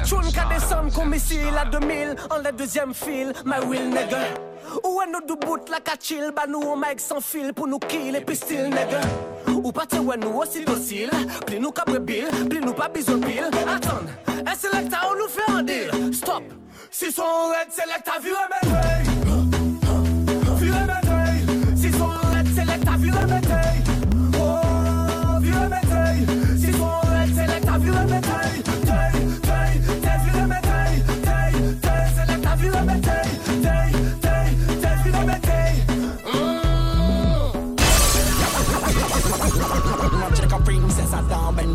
Choun 0.07 0.29
ka 0.35 0.45
desan 0.51 0.93
kon 0.95 1.11
misi 1.11 1.41
la 1.55 1.65
2000 1.73 2.29
An 2.31 2.45
la 2.45 2.53
dezyem 2.53 2.93
fil, 2.95 3.33
my 3.45 3.59
will 3.67 3.89
nega 3.91 4.21
Ou 4.85 5.01
an 5.03 5.11
nou 5.15 5.25
do 5.27 5.39
bout 5.41 5.71
la 5.73 5.81
ka 5.81 5.97
chill 5.99 6.31
Ba 6.37 6.47
nou 6.47 6.75
an 6.75 6.83
mic 6.85 7.03
san 7.03 7.23
fil 7.25 7.51
pou 7.57 7.67
nou 7.67 7.83
kill 7.89 8.21
epi 8.21 8.37
still 8.39 8.71
nega 8.71 9.03
Ou 9.57 9.73
pati 9.75 9.99
wè 9.99 10.21
nou 10.23 10.45
osil 10.45 10.69
osil 10.71 11.11
Pli 11.49 11.59
nou 11.59 11.75
kabre 11.75 11.99
bil, 11.99 12.31
pli 12.47 12.63
nou 12.63 12.77
pa 12.77 12.91
bizon 12.93 13.25
pil. 13.25 13.51
Atan, 13.67 14.07
e 14.39 14.55
selekta 14.55 15.07
ou 15.11 15.19
nou 15.19 15.33
fe 15.33 15.51
an 15.57 15.67
dil 15.67 16.13
Stop, 16.15 16.47
si 16.91 17.11
son 17.11 17.55
red 17.57 17.75
selekta 17.75 18.21
vire 18.23 18.51
men 18.53 18.75
vey 18.77 19.16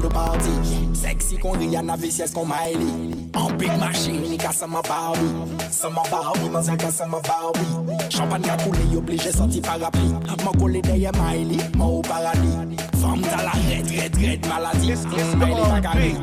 do 0.01 0.09
party 0.09 0.51
Sexy 0.93 1.37
kon 1.37 1.53
Rihanna, 1.59 1.97
VCS 1.97 2.33
kon 2.33 2.47
Miley 2.47 3.21
An 3.33 3.57
big 3.57 3.71
machine, 3.79 4.21
ni 4.21 4.37
ka 4.37 4.51
seman 4.51 4.83
Barbie. 4.83 5.31
Seman 5.71 6.03
Barbie, 6.11 6.49
man 6.49 6.63
zan 6.63 6.77
ka 6.77 6.91
seman 6.91 7.21
Barbie. 7.23 8.09
Champagne 8.09 8.43
ka 8.43 8.57
koule, 8.57 8.83
yo 8.91 9.01
pleje 9.01 9.31
sorti 9.31 9.61
parapli 9.61 10.11
Man 10.43 10.53
kole 10.59 10.81
deye 10.81 11.11
Miley, 11.15 11.57
man 11.77 11.87
ou 11.87 12.01
paradis. 12.01 12.75
Femme 12.99 13.21
ta 13.21 13.41
la 13.43 13.51
red, 13.69 13.89
red, 13.89 14.15
red 14.17 14.41
maladi 14.47 14.93
Miley 15.39 15.63
baka 15.69 15.91
red, 15.97 16.17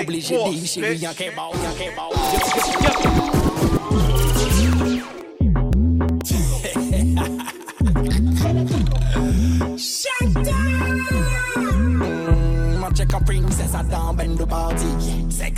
oblige 0.00 0.28
di 0.28 0.66
Chéri, 0.66 0.98
yanke 1.02 1.30
bao, 1.36 1.52
yanke 1.64 1.90
bao 1.96 3.43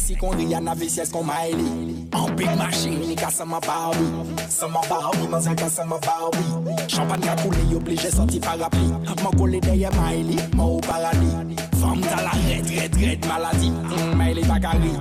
Vesi 0.07 0.19
kon 0.21 0.37
Rihanna, 0.39 0.73
vesi 0.79 1.01
es 1.01 1.11
kon 1.11 1.25
Miley 1.27 2.07
An 2.15 2.37
big 2.37 2.47
machine, 2.57 3.01
ni 3.09 3.17
ka 3.17 3.27
seman 3.27 3.61
Barbie. 3.67 4.07
Seman 4.49 4.87
Barbie, 4.89 5.27
man 5.27 5.43
zan 5.43 5.57
ka 5.57 5.67
seman 5.67 5.99
Barbie. 5.99 6.87
Champagne 6.87 7.27
ka 7.27 7.35
koule, 7.43 7.59
yo 7.73 7.81
pleje 7.81 8.13
sorti 8.15 8.39
parapli. 8.39 8.87
Man 9.25 9.33
kole 9.35 9.59
deye 9.61 9.91
Miley, 9.99 10.39
man 10.55 10.67
ou 10.67 10.81
paradis. 10.81 11.59
Femme 11.81 12.03
ta 12.03 12.23
la 12.23 12.31
red, 12.47 12.71
red, 12.71 12.95
red 13.03 13.27
maladi 13.27 13.71
mm, 13.71 14.15
Miley 14.15 14.45
bakari, 14.45 14.93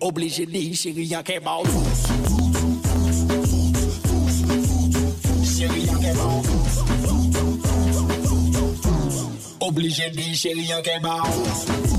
oblige 0.00 0.44
di 0.50 0.74
Chéri 0.74 1.06
yan 1.06 1.22
ke 1.22 1.38
ba 1.38 1.62
ou 1.62 1.64
Chéri 5.46 5.86
an 5.86 6.02
ke 6.02 6.12
ba 6.18 6.26
ou 6.26 6.42
Oblige 9.68 10.10
di, 10.10 10.34
chéri 10.34 10.66
yan 10.66 10.82
ke 10.82 10.98
ba 11.00 11.22
ou 11.22 11.97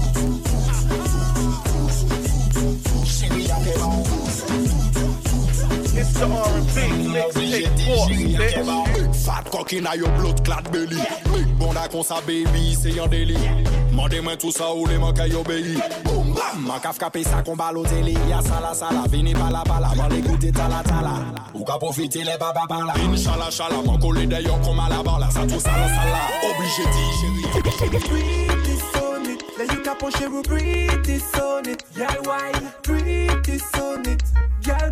It's 6.21 6.27
the 6.27 6.35
R&B 6.35 7.07
mixtape 7.15 7.79
force, 7.85 8.11
bitch. 8.11 9.25
Fat 9.25 9.45
cock 9.45 9.71
in 9.71 9.87
a 9.87 9.95
your 9.95 10.09
blood 10.19 10.43
clot 10.43 10.69
belly. 10.69 10.99
Big 11.31 11.57
bon 11.57 11.77
a 11.77 11.87
kon 11.87 12.03
sa 12.03 12.19
baby, 12.21 12.75
se 12.75 12.89
yon 12.91 13.07
deli 13.07 13.37
Mande 13.95 14.19
mwen 14.21 14.37
tout 14.37 14.51
sa 14.51 14.73
ou 14.73 14.85
le 14.85 14.99
man 14.99 15.13
kay 15.15 15.31
obéi 15.33 15.77
Boom 16.03 16.33
bam, 16.35 16.65
man 16.67 16.79
kaf 16.81 16.99
kape 16.99 17.23
sa 17.23 17.41
kon 17.41 17.55
balo 17.55 17.85
teli 17.85 18.17
Ya 18.29 18.41
sala 18.41 18.73
sala, 18.75 19.07
vini 19.07 19.33
pala 19.33 19.63
pala, 19.63 19.95
man 19.95 20.11
le 20.11 20.21
koute 20.21 20.51
tala 20.51 20.83
tala. 20.83 21.15
Ou 21.53 21.63
ka 21.63 21.77
profite 21.79 22.25
le 22.25 22.37
baba 22.37 22.67
pala 22.67 22.93
Vini 22.99 23.17
chala 23.17 23.49
chala, 23.49 23.81
man 23.85 23.99
kole 23.99 24.27
de 24.27 24.41
yon 24.43 24.59
kon 24.63 24.75
mala 24.75 25.01
bala. 25.01 25.31
Sa 25.31 25.47
tout 25.47 25.59
sala 25.59 25.87
sala, 25.87 26.21
oblige 26.43 26.83
di 26.83 27.03
chéri 27.19 27.39
Pretty 28.09 28.75
on 28.99 29.25
it, 29.25 29.41
là 29.57 29.63
you 29.73 29.81
cap 29.83 30.03
on 30.03 30.11
pretty 30.43 30.89
on 31.39 31.65
it, 31.65 31.83
y'all 31.95 32.23
pretty 32.83 32.99
on 32.99 33.07
it, 33.07 33.08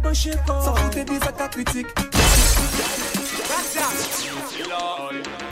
y'all 0.07 0.13
bon 0.13 0.13
chez 0.13 0.31
quoi, 0.45 0.61
sans 0.61 0.75
foutre 0.75 1.05
des 1.05 1.27
attaques 1.27 1.51
critiques. 1.51 1.87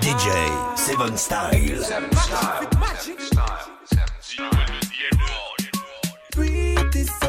DJ 0.02 0.30
Seven 0.76 1.18
Style. 1.18 1.84
Seven 1.84 2.10
Style. 2.14 2.38
Seven 3.02 3.20
Style. 3.20 3.42
Seven 3.86 4.06
Style. 4.22 4.48
Pretty 6.32 6.76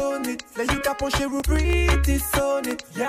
on 0.01 0.23
it, 0.25 0.43
là 0.57 0.63
you 0.63 0.79
cap 0.81 1.01
on 1.01 1.09
chez 1.09 1.25
vous 1.25 1.41
pretty 1.41 2.21
on 2.35 2.61
it, 2.63 2.83
y'all 2.95 3.07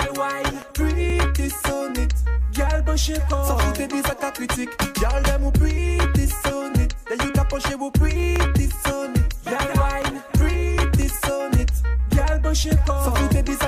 pretty 0.73 1.21
on 1.67 1.93
it, 1.95 2.15
y'all 2.57 2.83
bon 2.85 2.97
chez 2.97 3.15
quoi, 3.29 3.45
sans 3.45 3.59
foutre 3.59 3.89
des 3.89 3.99
attaques 3.99 4.35
critiques, 4.35 4.71
y'all 5.01 5.23
them 5.25 5.45
ou 5.45 5.51
pretty 5.51 5.99
on 6.47 6.73
it, 6.81 6.95
là 7.11 7.17
you 7.25 7.33
cap 7.33 7.53
on 7.53 7.59
chez 7.59 7.75
vous 7.75 7.91
pretty 7.91 8.39
on 8.87 9.13
it, 9.15 9.35
y'all 9.45 10.21
pretty 10.35 11.11
on 11.27 11.51
it, 11.59 11.73
y'all 12.13 12.39
bon 12.41 12.55
chez 12.55 12.71
sans 12.87 13.13
foutre 13.13 13.43
des 13.43 13.55
attaques 13.55 13.59
critiques. 13.63 13.68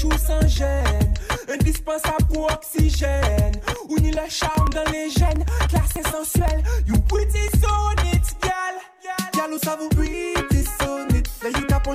Altitude, 0.00 0.04
ou 0.04 0.04
fraîche 0.04 0.04
ou 0.04 0.12
sans 0.18 0.48
gêne, 0.48 1.14
indispensable 1.48 2.26
pour 2.32 2.50
oxygène, 2.50 3.52
Ou 3.88 3.98
ni 3.98 4.10
le 4.10 4.28
charme 4.28 4.68
dans 4.70 4.90
les 4.92 5.10
gènes, 5.10 5.44
sensuelle. 6.10 6.62
You 6.86 6.98
pretty 7.08 7.48
so 7.60 7.70
neat, 8.04 8.22
gal. 8.42 8.76
Gal, 9.34 9.52
ou 9.52 9.58
ça 9.58 9.76
vous 9.76 9.88
pretty 9.90 10.64
so 10.78 11.06
neat. 11.10 11.28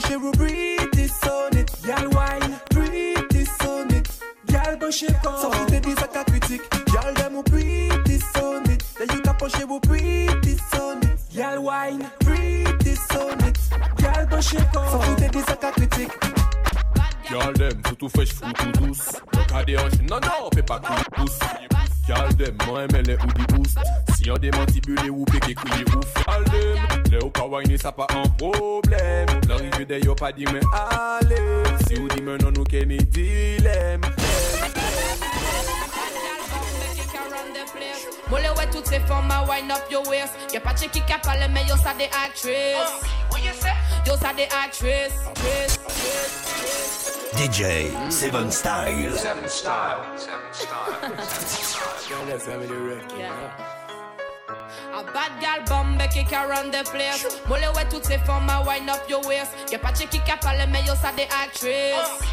Chez 0.08 0.18
vous 0.18 0.32
pretty 0.32 1.08
so 1.08 1.50
neat. 1.54 1.72
Gal, 1.86 2.08
wine, 2.08 2.60
pretty 2.70 3.46
so 3.62 3.86
neat. 3.86 4.08
Gal, 4.48 4.78
penché 4.78 5.08
comme 5.24 5.38
Sans 5.38 5.52
foutre 5.52 5.80
des 5.80 5.94
attaques 5.94 6.28
critiques. 6.28 6.64
Gal, 6.94 7.14
dem 7.14 7.42
pretty 7.44 8.20
so 8.34 8.60
neat. 8.68 8.84
On 9.42 9.50
chez 9.50 9.66
vous 9.66 9.80
pretty 9.80 10.58
so 10.72 10.96
neat. 10.96 11.18
Gal, 11.34 11.60
wine, 11.60 12.04
pretty 12.20 12.96
so 12.96 13.30
neat. 13.42 13.58
Gal, 13.98 14.28
penché 14.30 14.58
comme 14.74 15.15
Gyal 17.36 17.54
dem, 17.54 17.82
toutou 17.82 18.08
fech 18.08 18.32
foutou 18.32 18.72
dous 18.80 19.02
Kade 19.50 19.76
anj, 19.76 19.98
nan 20.08 20.24
nan, 20.24 20.46
pe 20.56 20.62
pa 20.64 20.78
kou 20.80 20.96
dous 21.18 21.36
Gyal 22.08 22.32
dem, 22.40 22.56
man 22.64 22.86
eme 22.86 23.02
le 23.04 23.18
ou 23.18 23.34
di 23.34 23.42
non, 23.42 23.48
non, 23.50 23.58
boost. 23.58 23.80
Si 24.16 24.30
yon 24.30 24.40
dem 24.40 24.56
antibule 24.62 25.10
ou 25.10 25.26
peke 25.26 25.52
kou 25.58 25.68
di 25.74 25.84
ouf. 25.98 26.14
Gyal 26.22 26.48
dem, 26.54 26.80
le 27.12 27.20
ou 27.26 27.32
ka 27.36 27.44
wine 27.52 27.76
sa 27.82 27.92
pa 27.92 28.08
an 28.16 28.30
problem 28.40 29.36
Lorive 29.50 29.84
de 29.90 30.00
yo 30.06 30.16
pa 30.16 30.32
di 30.32 30.48
men 30.48 30.64
ale 30.72 31.42
Si 31.84 32.00
ou 32.00 32.08
di 32.08 32.24
men 32.24 32.40
nan 32.40 32.56
nou 32.56 32.64
ke 32.64 32.86
ni 32.88 33.04
dilem 33.12 34.06
Mole 38.30 38.42
ouais 38.58 38.70
toutes 38.72 38.88
ces 38.88 39.00
formes, 39.02 39.30
à 39.32 39.44
wind 39.44 39.72
up 39.72 39.84
your 39.90 40.08
waist. 40.08 40.34
Y'a 40.54 40.60
pas 40.62 40.74
de 40.74 40.80
qui 40.80 40.90
qui 41.02 41.14
a 41.14 41.20
parlé, 41.20 41.48
mais 41.50 41.64
yo 41.66 41.76
ça 41.78 41.94
des 41.94 42.10
actrices. 42.26 43.02
Uh, 43.32 43.38
yo 44.08 44.16
ça 44.18 44.34
des 44.34 44.48
actrices. 44.64 45.14
DJ 47.38 47.92
Seven 48.10 48.52
Style. 48.52 49.14
Seven 49.18 49.48
style. 49.48 49.72
Seven 50.18 50.52
style. 50.52 50.96
A 54.94 55.04
bad 55.04 55.32
gal 55.42 55.64
bombe 55.68 56.08
qui 56.10 56.24
can 56.24 56.48
run 56.48 56.70
the 56.72 56.84
place. 56.90 57.26
Mole 57.48 57.66
ouais 57.76 57.86
toutes 57.90 58.06
ces 58.06 58.18
formes, 58.20 58.50
à 58.50 58.62
wind 58.62 58.90
up 58.90 59.04
your 59.10 59.26
waist. 59.26 59.52
Y'a 59.72 59.80
pas 59.80 59.92
de 59.92 59.98
qui 59.98 60.08
qui 60.20 60.32
a 60.32 60.38
parlé, 60.38 60.66
mais 60.68 60.82
yo 60.84 60.94
ça 60.96 61.12
des 61.12 61.28
actrices. 61.44 62.26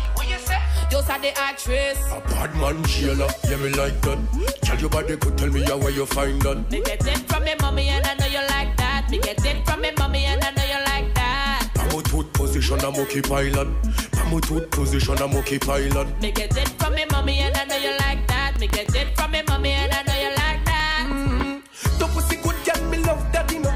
Yo 0.92 1.00
ça 1.00 1.18
des 1.18 1.32
actrices. 1.48 2.04
A 2.12 2.20
bad 2.28 2.54
man 2.56 2.84
jailer, 2.84 3.26
yeah 3.48 3.56
me 3.56 3.70
like 3.70 3.98
that. 4.02 4.18
Tell 4.60 4.78
your 4.78 4.90
body 4.90 5.16
could 5.16 5.38
tell 5.38 5.48
me 5.48 5.62
how 5.62 5.78
where 5.78 5.90
you 5.90 6.04
find 6.04 6.42
that. 6.42 6.70
Me 6.70 6.82
get 6.82 7.06
it 7.06 7.18
from 7.30 7.44
me 7.44 7.54
mommy 7.62 7.88
and 7.88 8.06
I 8.06 8.12
know 8.12 8.26
you 8.26 8.46
like 8.50 8.76
that. 8.76 9.08
Me 9.08 9.18
get 9.18 9.42
it 9.42 9.64
from 9.64 9.80
me 9.80 9.90
mommy 9.98 10.26
and 10.26 10.44
I 10.44 10.50
know 10.50 10.62
you 10.62 10.84
like 10.84 11.14
that. 11.14 11.70
Pamo 11.72 12.02
tooth 12.02 12.30
position 12.34 12.78
a 12.80 12.90
monkey 12.90 13.22
island. 13.24 13.74
Pamo 14.12 14.38
tooth 14.40 14.70
position 14.70 15.16
a 15.16 15.26
monkey 15.26 15.58
island. 15.66 16.12
Me 16.20 16.30
get 16.30 16.54
it 16.58 16.68
from 16.78 16.92
me 16.92 17.06
mommy 17.10 17.38
and 17.38 17.56
I 17.56 17.64
know 17.64 17.76
you 17.78 17.96
like 17.98 18.26
that. 18.28 18.60
Me 18.60 18.66
get 18.66 18.94
it 18.94 19.16
from 19.16 19.30
me 19.30 19.40
mommy 19.48 19.70
and 19.70 19.94
I 19.94 20.02
know 20.02 20.20
you 20.20 20.36
like 20.36 20.64
that. 20.66 21.06
Mm-hmm. 21.08 21.98
Ton 22.00 22.10
pussy 22.10 22.36
good 22.36 22.56
girl, 22.66 22.84
me 22.90 22.98
love 22.98 23.24
daddy 23.32 23.58
no 23.60 23.72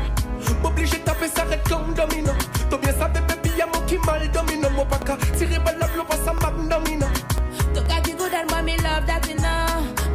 M'oblige 0.62 1.02
taper 1.02 1.30
red 1.49 1.62
comme 1.66 1.94
domino 1.94 2.32
T'as 2.68 2.76
bien 2.76 2.92
ça 2.92 3.08
bébé, 3.08 3.35
puis 3.42 3.52
y'a 3.56 3.64
mon 3.66 3.80
qui 3.87 3.96
mal 4.04 4.30
domino 4.32 4.68
Mon 4.70 4.85
qu'à 4.85 5.16
tirer 5.38 5.58
balle 5.61 5.78
la 5.78 5.95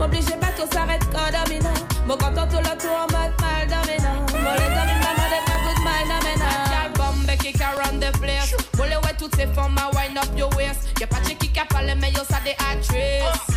M'oblige 0.01 0.33
pas 0.41 0.47
tout 0.57 0.67
s'arrête 0.73 1.03
quand 1.13 1.29
domino. 1.29 1.69
Mon 2.07 2.17
content 2.17 2.47
tout 2.47 2.57
le 2.57 2.75
tour 2.81 2.89
en 2.89 3.07
mode 3.13 3.33
mal 3.39 3.67
domino. 3.69 4.09
Mon 4.33 4.53
les 4.57 4.73
amis 4.81 4.97
maman 4.97 5.27
de 5.29 5.39
ma 5.45 5.55
good 5.61 5.79
mind 5.85 6.07
domino. 6.09 6.49
Gal 6.71 6.91
bombe 6.95 7.37
qui 7.37 7.53
can 7.53 7.75
run 7.77 7.99
the 7.99 8.11
place. 8.17 8.55
Mole 8.79 8.97
ouais 9.03 9.13
toutes 9.19 9.35
ces 9.35 9.45
formes, 9.53 9.77
à 9.77 9.95
wind 9.95 10.17
up 10.17 10.25
your 10.35 10.49
waist. 10.57 10.89
Y'a 10.99 11.05
pas 11.05 11.19
de 11.19 11.33
qui 11.35 11.49
qui 11.49 11.59
a 11.59 11.65
parlé, 11.65 11.93
mais 11.93 12.11
oh, 12.15 12.17
yo 12.17 12.23
ça 12.27 12.39
des 12.43 12.55
actrices. 12.71 13.55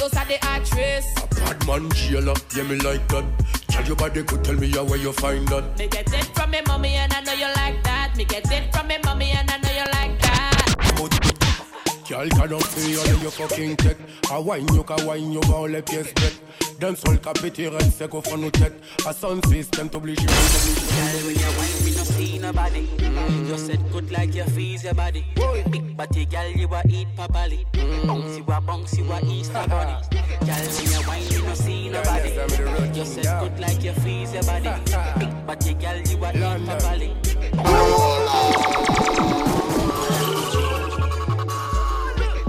Yo 0.00 0.08
ça 0.12 0.24
des 0.26 0.40
actrices. 0.52 1.14
Bad 1.46 1.64
man 1.64 1.88
jailer, 1.94 2.34
yeah 2.56 2.64
me 2.64 2.74
like 2.82 3.06
that. 3.06 3.22
Tell 3.68 3.86
your 3.86 3.94
body 3.94 4.24
could 4.24 4.42
tell 4.42 4.56
me 4.56 4.68
where 4.72 4.98
you 4.98 5.12
find 5.12 5.46
that. 5.46 5.62
Me 5.78 5.86
get 5.86 6.12
it 6.12 6.28
from 6.34 6.50
me 6.50 6.58
mommy 6.66 6.96
and 6.96 7.12
I 7.12 7.20
know 7.20 7.32
you 7.34 7.46
like 7.54 7.84
that. 7.84 8.16
Me 8.16 8.24
get 8.24 8.50
it 8.50 8.74
from 8.74 8.88
me 8.88 8.96
mommy 9.04 9.30
and 9.30 9.48
I 9.48 9.58
know 9.58 9.62
like 9.62 9.62
that. 9.62 9.65
Girl 12.16 12.48
pay 12.48 12.96
all 12.96 13.10
of 13.10 13.22
your 13.22 13.30
fucking 13.30 13.76
tech. 13.76 13.98
A 14.32 14.40
wine 14.40 14.66
you 14.72 14.82
ka 14.84 14.96
wine 15.04 15.32
you 15.32 15.40
va 15.42 15.68
les 15.68 15.82
pièces 15.82 16.14
bêtes. 16.14 16.40
D'un 16.80 16.94
seul 16.96 17.18
capétir 17.20 17.74
un 17.74 17.90
sec 17.90 18.14
au 18.14 18.22
fond 18.22 18.38
nos 18.38 18.50
têtes. 18.50 18.72
A 19.06 19.12
sound 19.12 19.44
system 19.46 19.90
t'oblige 19.90 20.20
Girl, 20.20 20.30
when 21.26 21.36
you 21.36 21.50
wine, 21.58 21.84
me 21.84 21.90
no 21.94 22.04
see 22.04 22.38
nobody. 22.38 22.86
Mm. 22.96 23.48
You 23.50 23.58
said 23.58 23.92
good 23.92 24.10
like 24.10 24.34
your 24.34 24.46
fees, 24.46 24.82
your 24.82 24.94
body. 24.94 25.24
Big 25.70 25.94
body, 25.94 26.24
girl, 26.24 26.50
you 26.52 26.68
a 26.68 26.82
eat 26.88 27.08
properly. 27.16 27.66
Bounce, 28.06 28.38
you 28.38 28.44
a 28.48 28.60
bounce, 28.62 28.96
you 28.96 29.12
a 29.12 29.20
Easter 29.26 29.66
bunny. 29.68 29.92
Girl, 30.40 30.66
when 30.78 30.88
you 30.88 31.02
wine, 31.06 31.28
me 31.28 31.42
no 31.46 31.54
see 31.54 31.90
nobody. 31.90 32.30
You 32.98 33.04
said 33.04 33.26
good 33.40 33.60
like 33.60 33.84
your 33.84 33.94
fees, 33.94 34.32
your 34.32 34.42
body. 34.44 34.70
Big 35.18 35.46
body, 35.46 35.74
girl, 35.74 36.00
you 36.00 36.24
a 36.24 36.32
eat 36.32 36.64
properly. 36.64 37.12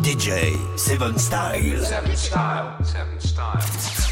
DJ 0.08 0.56
Seven 0.80 1.18
Style. 1.20 1.84
Seven 1.84 2.16
style. 2.16 2.82
Seven 2.82 3.20
style. 3.20 4.07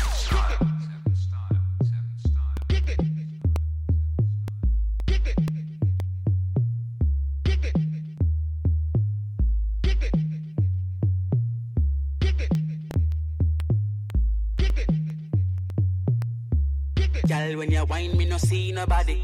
Girl, 17.36 17.58
when 17.58 17.72
you 17.72 17.84
wine, 17.86 18.16
me 18.18 18.26
no 18.26 18.38
see 18.38 18.72
nobody. 18.72 19.20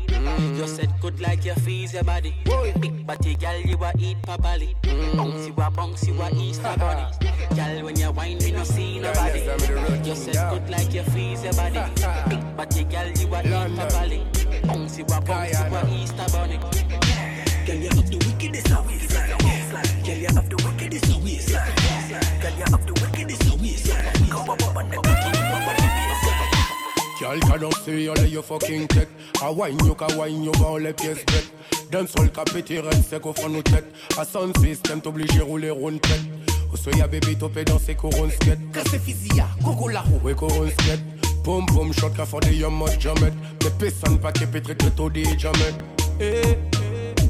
You 0.57 0.67
said 0.67 0.93
good 0.99 1.19
like 1.21 1.45
your 1.45 1.55
fees, 1.55 1.93
your 1.93 2.03
body. 2.03 2.33
Big 2.79 3.07
body, 3.07 3.35
girl, 3.35 3.59
you 3.61 3.77
a 3.77 3.93
eat 3.97 4.21
properly. 4.21 4.75
Bounce, 5.15 5.47
you 5.47 5.53
a 5.57 5.71
bounce, 5.71 6.05
you 6.07 6.21
a 6.21 6.29
Easter 6.35 6.75
bunny. 6.77 7.05
Girl, 7.55 7.85
when 7.85 7.97
you 7.97 8.11
wine, 8.11 8.37
me 8.39 8.51
no 8.51 8.63
see 8.65 8.99
nobody. 8.99 9.39
You 10.03 10.15
said 10.15 10.35
good 10.49 10.69
like 10.69 10.93
your 10.93 11.05
fees, 11.05 11.43
your 11.43 11.53
body. 11.53 11.79
Big 12.29 12.57
body, 12.57 12.83
girl, 12.83 13.07
you 13.11 13.33
a 13.33 13.39
eat 13.39 13.75
properly. 13.77 14.23
Bounce, 14.63 14.97
you 14.97 15.05
a 15.05 15.21
bounce, 15.21 15.59
you 15.61 15.75
a 15.75 16.03
Easter 16.03 16.25
bunny. 16.33 16.57
Girl, 17.65 17.75
you 17.77 17.89
have 17.95 18.09
the 18.09 18.17
wickedest 18.27 18.71
of 18.71 18.87
waistline. 18.87 20.03
Girl, 20.03 20.17
you 20.17 20.27
have 20.27 20.49
the 20.49 20.57
wickedest 20.65 21.15
of 21.15 21.23
waistline. 21.23 22.41
Girl, 22.41 22.57
you 22.57 22.65
have 22.71 22.85
the 22.85 22.93
wickedest 23.01 23.43
of 23.43 23.61
waistline. 23.61 24.29
Come 24.29 24.49
up 24.49 24.61
up 24.63 24.75
on 24.75 24.89
the 24.89 24.97
booty, 24.97 25.11
up 25.11 26.00
Girl 27.21 27.39
cannot 27.41 27.75
see 27.85 28.09
all 28.09 28.17
of 28.17 28.33
your 28.33 28.41
fucking 28.41 28.87
tech. 28.87 29.07
A 29.43 29.53
wine 29.53 29.77
you 29.85 29.93
ka 29.93 30.07
wine 30.17 30.43
you 30.43 30.51
va 30.53 30.79
les 30.79 30.91
pièces 30.91 31.23
bêtes. 31.27 31.51
D'un 31.91 32.07
seul 32.07 32.31
capétir 32.31 32.83
un 32.87 33.01
sec 33.03 33.23
au 33.27 33.31
fond 33.31 33.47
nos 33.47 33.61
têtes. 33.61 33.85
A 34.17 34.25
sound 34.25 34.57
system 34.57 35.01
t'oblige 35.01 35.39
à 35.39 35.43
rouler 35.43 35.69
rond 35.69 35.99
tête. 35.99 36.25
Au 36.73 36.75
soya 36.75 37.05
baby 37.05 37.35
topé 37.35 37.63
dans 37.63 37.77
ses 37.77 37.93
couronnes 37.93 38.31
skate. 38.31 38.57
Casse 38.73 38.99
fizia, 39.05 39.47
gogo 39.61 39.87
la 39.89 40.01
roue 40.01 40.19
Ouais 40.23 40.33
couronnes 40.33 40.71
skate. 40.71 41.03
Pom 41.43 41.63
pom 41.67 41.93
shot 41.93 42.09
the 42.09 42.53
yum 42.53 42.73
mode 42.73 42.99
jamais. 42.99 43.31
Mais 43.63 43.69
personne 43.77 44.17
pas 44.19 44.31
qui 44.31 44.47
pétre 44.47 44.75
que 44.75 44.87
tout 44.87 45.11
dit 45.11 45.37
jamais. 45.37 45.75
Eh, 46.19 46.57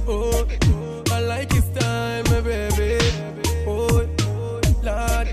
oh, 0.08 0.32
I 1.12 1.19
like 1.19 1.51
his 1.51 1.65
time, 1.77 2.23
baby. 2.41 2.97
Oh, 3.67 4.04
Lord, 4.84 5.27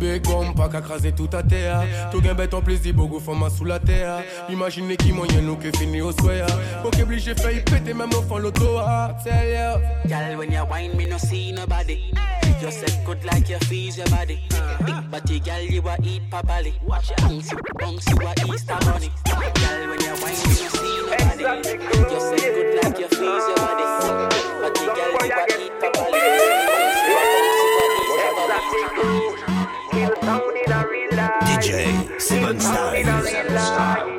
big 0.00 0.22
bomb 0.24 0.54
pas 0.54 0.68
qu'à 0.68 0.80
craser 0.80 1.12
tout 1.12 1.28
à 1.32 1.42
terre. 1.42 1.82
Tout 2.10 2.20
gain 2.20 2.34
bête 2.34 2.54
en 2.54 2.62
plaisir, 2.62 2.94
beaucoup 2.94 3.20
font 3.20 3.36
sous 3.50 3.64
la 3.64 3.78
terre. 3.78 4.22
Imaginez 4.48 4.96
qui 4.96 5.12
moyen 5.12 5.42
nous 5.42 5.56
que 5.56 5.70
fini 5.76 6.00
au 6.00 6.12
soya. 6.12 6.46
Pour 6.82 6.90
qu'obligé 6.90 7.34
fait 7.34 7.62
péter 7.64 7.94
même 7.94 8.10
au 8.10 8.22
fond 8.22 8.38
l'auto. 8.38 8.78
ah. 8.78 9.14
Tell 9.22 9.46
you. 9.48 10.08
Girl, 10.08 10.38
when 10.38 10.50
you 10.50 10.64
wine, 10.70 10.96
me 10.96 11.06
no 11.06 11.18
see 11.18 11.52
nobody. 11.52 12.12
You 12.60 12.70
said 12.70 12.92
good 13.06 13.24
like 13.24 13.48
your 13.48 13.58
fees, 13.60 13.96
your 13.96 14.06
body. 14.08 14.38
Big 14.84 15.10
body, 15.10 15.40
girl, 15.40 15.62
you 15.62 15.80
a 15.80 15.96
eat 16.02 16.22
properly. 16.30 16.74
Bounce, 16.86 17.50
you 17.50 17.58
bounce, 17.78 18.06
you 18.10 18.16
a 18.20 18.34
Easter 18.52 18.76
bunny. 18.80 19.10
Girl, 19.24 19.88
when 19.88 20.00
you 20.00 20.14
wine, 20.20 20.36
me 20.36 20.60
no 20.60 20.68
see 20.68 21.00
nobody. 21.06 21.44
You 22.12 22.20
said 22.20 22.40
good 22.54 22.84
like 22.84 22.98
your 22.98 23.08
fees, 23.08 23.44
your 23.48 23.56
body. 23.56 23.84
Big 24.30 24.44
body, 24.60 24.84
girl, 24.96 25.24
you 25.24 25.34
a 25.34 25.64
eat 25.64 25.72
properly. 25.80 26.20
Bounce, 26.20 27.00
you 27.00 27.08
a 27.08 27.30
bounce, 27.30 28.10
you 28.10 28.18
a 28.20 28.64
Easter 28.90 29.30
bunny. 29.30 29.39
DJ 31.44 32.20
Seven 32.20 32.58
Style. 32.58 34.10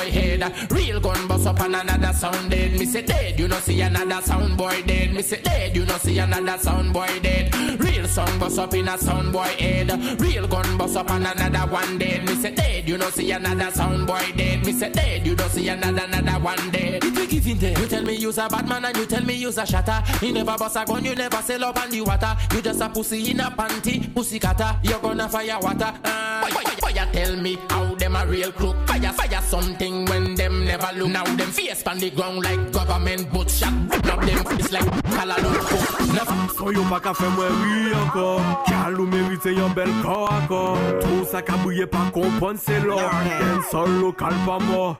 Boy 0.00 0.10
head. 0.10 0.70
Real 0.70 1.00
gun 1.00 1.28
bust 1.28 1.46
up 1.46 1.60
on 1.60 1.74
another 1.74 2.12
sound 2.12 2.50
dead. 2.50 2.72
Me 2.72 2.86
say 2.86 3.02
dead, 3.02 3.38
you 3.38 3.48
know 3.48 3.56
see 3.56 3.80
another 3.80 4.22
sound 4.22 4.56
boy 4.56 4.82
dead. 4.86 5.12
Me 5.12 5.22
say 5.22 5.40
dead, 5.42 5.76
you 5.76 5.84
know 5.84 5.98
see 5.98 6.18
another 6.18 6.58
sound 6.58 6.92
boy 6.92 7.20
dead. 7.22 7.54
Real 7.80 8.06
song 8.06 8.38
bust 8.38 8.58
up 8.58 8.74
in 8.74 8.88
a 8.88 8.98
sound 8.98 9.32
boy 9.32 9.52
head. 9.58 10.20
Real 10.20 10.46
gun 10.46 10.78
bust 10.78 10.96
up 10.96 11.10
on 11.10 11.26
another 11.26 11.72
one 11.72 11.98
dead. 11.98 12.24
Me 12.26 12.34
say 12.34 12.54
dead, 12.54 12.88
you 12.88 12.96
know 12.98 13.10
see 13.10 13.30
another 13.30 13.70
sound 13.70 14.06
boy 14.06 14.32
dead. 14.36 14.64
Me 14.64 14.72
say 14.72 14.90
dead, 14.90 15.26
you 15.26 15.34
know 15.34 15.48
see 15.48 15.68
another 15.68 16.04
another 16.04 16.44
one 16.44 16.70
dead. 16.70 17.04
It 17.04 17.14
will 17.14 17.26
give 17.26 17.46
in 17.46 17.58
there. 17.58 17.78
You 17.78 17.86
tell 17.86 18.02
me 18.02 18.14
you's 18.14 18.38
a 18.38 18.48
bad 18.48 18.68
man 18.68 18.84
and 18.84 18.96
you 18.96 19.06
tell 19.06 19.24
me 19.24 19.34
you's 19.34 19.58
a 19.58 19.66
shatter. 19.66 20.02
You 20.24 20.32
never 20.32 20.56
bust 20.56 20.76
a 20.76 20.84
gun, 20.84 21.04
you 21.04 21.14
never 21.14 21.42
sell 21.42 21.64
up 21.64 21.80
on 21.80 21.90
the 21.90 22.00
water. 22.00 22.36
You 22.54 22.62
just 22.62 22.80
a 22.80 22.88
pussy 22.88 23.30
in 23.30 23.40
a 23.40 23.50
panty, 23.50 24.14
pussy 24.14 24.38
cutter. 24.38 24.78
You're 24.82 25.00
gonna 25.00 25.28
fire 25.28 25.58
water. 25.60 25.92
Uh, 26.04 26.46
fire, 26.46 26.50
fire, 26.50 26.76
fire, 26.76 27.08
tell 27.12 27.36
me 27.36 27.58
how 27.68 27.89
them 28.00 28.16
a 28.16 28.26
real 28.26 28.50
crook. 28.50 28.76
Fire, 28.86 29.12
fire 29.12 29.42
something 29.42 30.06
when 30.06 30.34
them 30.34 30.64
never 30.64 30.90
look. 30.96 31.10
Now 31.10 31.24
them 31.24 31.50
face 31.52 31.86
on 31.86 31.98
the 31.98 32.10
ground 32.10 32.42
like 32.42 32.72
government 32.72 33.30
boot 33.30 33.50
shot. 33.50 33.72
Now 34.04 34.16
them 34.16 34.44
face 34.44 34.72
like 34.72 34.88
Kalalupo. 35.14 36.14
Never. 36.14 36.40
So 36.60 36.70
yo 36.70 36.84
pa 36.90 36.98
ka 37.00 37.12
fe 37.16 37.28
mwen 37.36 37.54
ri 37.62 37.94
ankor 37.96 38.42
Kal 38.68 38.98
ou 39.00 39.06
merite 39.08 39.54
yon 39.56 39.72
bel 39.72 39.88
kor 40.02 40.28
akor 40.28 40.76
Tou 41.00 41.24
sa 41.24 41.40
ka 41.40 41.56
bouye 41.64 41.88
pa 41.88 42.04
kompon 42.12 42.60
se 42.60 42.76
lor 42.84 43.08
Den 43.24 43.64
sol 43.72 43.88
lokal 44.02 44.36
pa 44.44 44.60
mo 44.68 44.92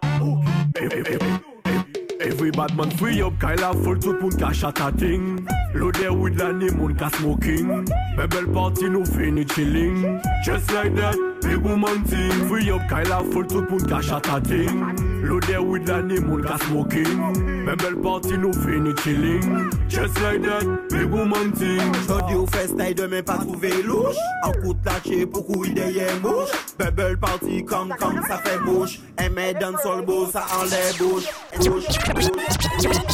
Every 2.20 2.50
bad 2.50 2.76
man 2.76 2.90
free 2.90 3.22
up 3.22 3.32
Kaila 3.38 3.72
full 3.82 3.98
tout 3.98 4.20
moun 4.20 4.36
ka 4.38 4.50
chata 4.52 4.90
ting 4.98 5.46
Loader 5.74 6.12
with 6.12 6.38
la 6.38 6.52
ni 6.52 6.68
moun 6.70 6.94
ka 6.94 7.08
smoking. 7.08 7.86
Bebel 8.16 8.46
party 8.52 8.90
nou 8.90 9.04
fini 9.04 9.44
chilling. 9.44 10.20
Just 10.44 10.70
like 10.72 10.94
that, 10.96 11.16
big 11.40 11.58
woman 11.58 12.04
ting 12.04 12.48
Free 12.48 12.70
up 12.70 12.82
Kaila 12.90 13.24
full 13.32 13.46
tout 13.46 13.70
moun 13.70 13.88
ka 13.88 14.02
chata 14.02 14.40
ting 14.46 15.09
Lode 15.30 15.58
wid 15.62 15.88
lani 15.88 16.18
moun 16.26 16.42
ka 16.42 16.58
smoking 16.66 17.20
Men 17.64 17.76
bel 17.78 17.94
party 18.02 18.34
nou 18.36 18.50
fini 18.64 18.92
chilling 19.04 19.70
Just 19.86 20.18
like 20.20 20.42
that, 20.42 20.66
big 20.90 21.06
woman 21.06 21.52
ting 21.52 21.94
Jodi 22.08 22.34
ou 22.34 22.46
festay 22.50 22.94
demen 22.94 23.22
pa 23.22 23.36
trouve 23.38 23.70
louche. 23.86 24.18
An 24.42 24.54
kout 24.62 24.82
lache 24.86 25.22
pou 25.30 25.42
kou 25.46 25.66
ideye 25.68 26.08
mouche. 26.24 26.58
Bel 26.78 26.90
bel 26.98 27.16
party 27.22 27.62
kam 27.62 27.94
kam 28.00 28.18
sa 28.26 28.40
fe 28.42 28.56
bouche. 28.64 29.00
Eme 29.22 29.52
dan 29.60 29.78
sol 29.84 30.02
bo 30.06 30.24
sa 30.32 30.46
an 30.58 30.66
le 30.70 30.82
bouche 30.98 31.30
Bouche, 31.62 31.98
bouche, 32.14 32.30
bouche. 32.34 33.09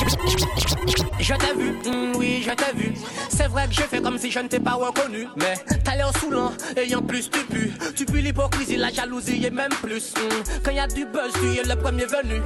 C'est 3.46 3.52
vrai 3.52 3.68
que 3.68 3.74
je 3.74 3.82
fais 3.82 4.02
comme 4.02 4.18
si 4.18 4.28
je 4.32 4.40
ne 4.40 4.48
t'ai 4.48 4.58
pas 4.58 4.72
reconnu. 4.72 5.28
Mais 5.36 5.54
t'as 5.84 5.94
l'air 5.94 6.10
saoulant, 6.18 6.52
et 6.76 6.92
en 6.96 7.00
plus 7.00 7.30
tu 7.30 7.38
pues. 7.44 7.70
Tu 7.94 8.04
pues 8.04 8.20
l'hypocrisie, 8.20 8.76
la 8.76 8.90
jalousie 8.90 9.46
et 9.46 9.50
même 9.50 9.70
plus. 9.84 10.14
mm. 10.16 10.62
Quand 10.64 10.72
y 10.72 10.80
a 10.80 10.88
du 10.88 11.04
buzz, 11.04 11.32
tu 11.34 11.56
es 11.56 11.62
le 11.62 11.76
premier 11.76 12.06
venu. 12.06 12.42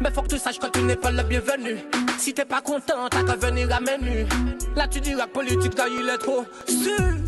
Mais 0.00 0.10
faut 0.10 0.22
que 0.22 0.28
tu 0.28 0.38
saches 0.38 0.58
que 0.58 0.68
tu 0.68 0.80
n'es 0.84 0.96
pas 0.96 1.10
le 1.10 1.22
bienvenu. 1.22 1.76
Si 2.18 2.32
t'es 2.32 2.46
pas 2.46 2.62
content, 2.62 3.10
t'as 3.10 3.24
qu'à 3.24 3.36
venir 3.36 3.68
à 3.70 3.80
menu. 3.80 4.24
Là 4.74 4.88
tu 4.88 5.00
diras 5.00 5.26
que 5.26 5.32
politique 5.32 5.74
quand 5.76 5.84
il 5.86 6.08
est 6.08 6.16
trop. 6.16 6.46
Su. 6.66 7.18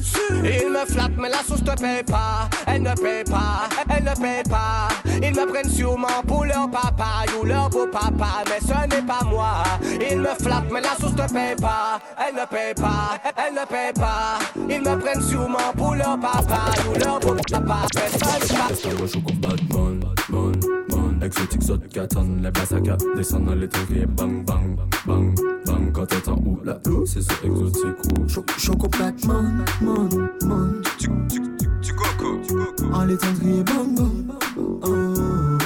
Il 0.43 0.71
me 0.71 0.87
flatte, 0.87 1.13
mais 1.19 1.29
la 1.29 1.43
sauce 1.47 1.63
te 1.63 1.79
paye 1.81 2.03
pas. 2.05 2.49
Elle 2.67 2.83
ne 2.83 2.95
paye 2.95 3.25
pas, 3.25 3.69
elle 3.95 4.05
ne 4.05 4.15
paye 4.15 4.43
pas. 4.49 4.89
Ils 5.23 5.35
me 5.35 5.47
prennent 5.47 5.71
sûrement 5.71 6.23
pour 6.27 6.45
leur 6.45 6.71
papa 6.71 7.25
ou 7.39 7.45
leur 7.45 7.69
beau 7.69 7.87
papa, 7.87 8.45
mais 8.47 8.61
ce 8.61 8.95
n'est 8.95 9.03
pas 9.03 9.25
moi. 9.27 9.63
Ils 10.11 10.19
me 10.19 10.29
flattent, 10.41 10.71
mais 10.73 10.81
la 10.81 10.97
sauce 11.01 11.13
ne 11.13 11.33
paye 11.33 11.57
pas. 11.61 12.01
Elle 12.19 12.35
ne 12.35 12.47
paye 12.47 12.75
pas, 12.75 13.10
pas, 13.19 13.33
elle 13.37 13.55
ne 13.55 13.65
paie 13.67 13.93
pas. 13.95 14.39
Ils 14.69 14.81
me 14.81 14.99
prennent 14.99 15.23
sûrement 15.23 15.73
pour 15.77 15.95
leur 15.95 16.19
papa 16.19 16.73
ou 16.89 16.99
leur 16.99 17.21
beau 17.21 17.35
papa. 17.51 17.87
Fais 17.95 18.19
pas 18.19 18.39
je 18.41 19.19
comme 19.19 19.37
Batman, 19.37 20.01
Batman, 20.01 20.53
Batman. 20.89 21.23
Exotique, 21.23 21.63
saute, 21.63 21.89
katane, 21.89 22.43
les 22.43 22.51
basaka. 22.51 22.97
Descends 23.17 23.41
dans 23.41 23.55
les 23.55 23.67
et 23.67 24.07
bang, 24.07 24.45
bang, 24.45 24.77
bang, 25.07 25.35
bang. 25.67 25.93
Quand 25.93 26.07
t'entends 26.07 26.41
où 26.47 26.59
la 26.65 26.79
loup, 26.87 27.05
c'est 27.07 27.23
ce 27.23 27.33
exotique 27.45 27.99
ou. 28.19 28.29
Choco 28.59 28.89
Batman, 28.89 29.65
man, 29.81 30.09
man. 30.47 30.83
Tu, 30.99 31.11
tu, 31.29 31.41
tu, 31.59 31.69
tu 31.83 31.95
coco, 31.95 32.39
tu 32.47 32.55
coco. 32.55 32.85
Ah, 32.95 33.05
les 33.07 33.17
tendriers, 33.17 33.63
bang, 33.65 33.95
bang, 33.95 34.25
bang. 34.27 35.59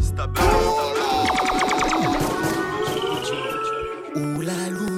C'est 0.00 0.14
ta 0.16 0.26
belle, 0.26 0.44
ta 0.44 0.84
belle. 4.14 4.36
Où 4.36 4.40
la 4.40 4.70
loup. 4.70 4.97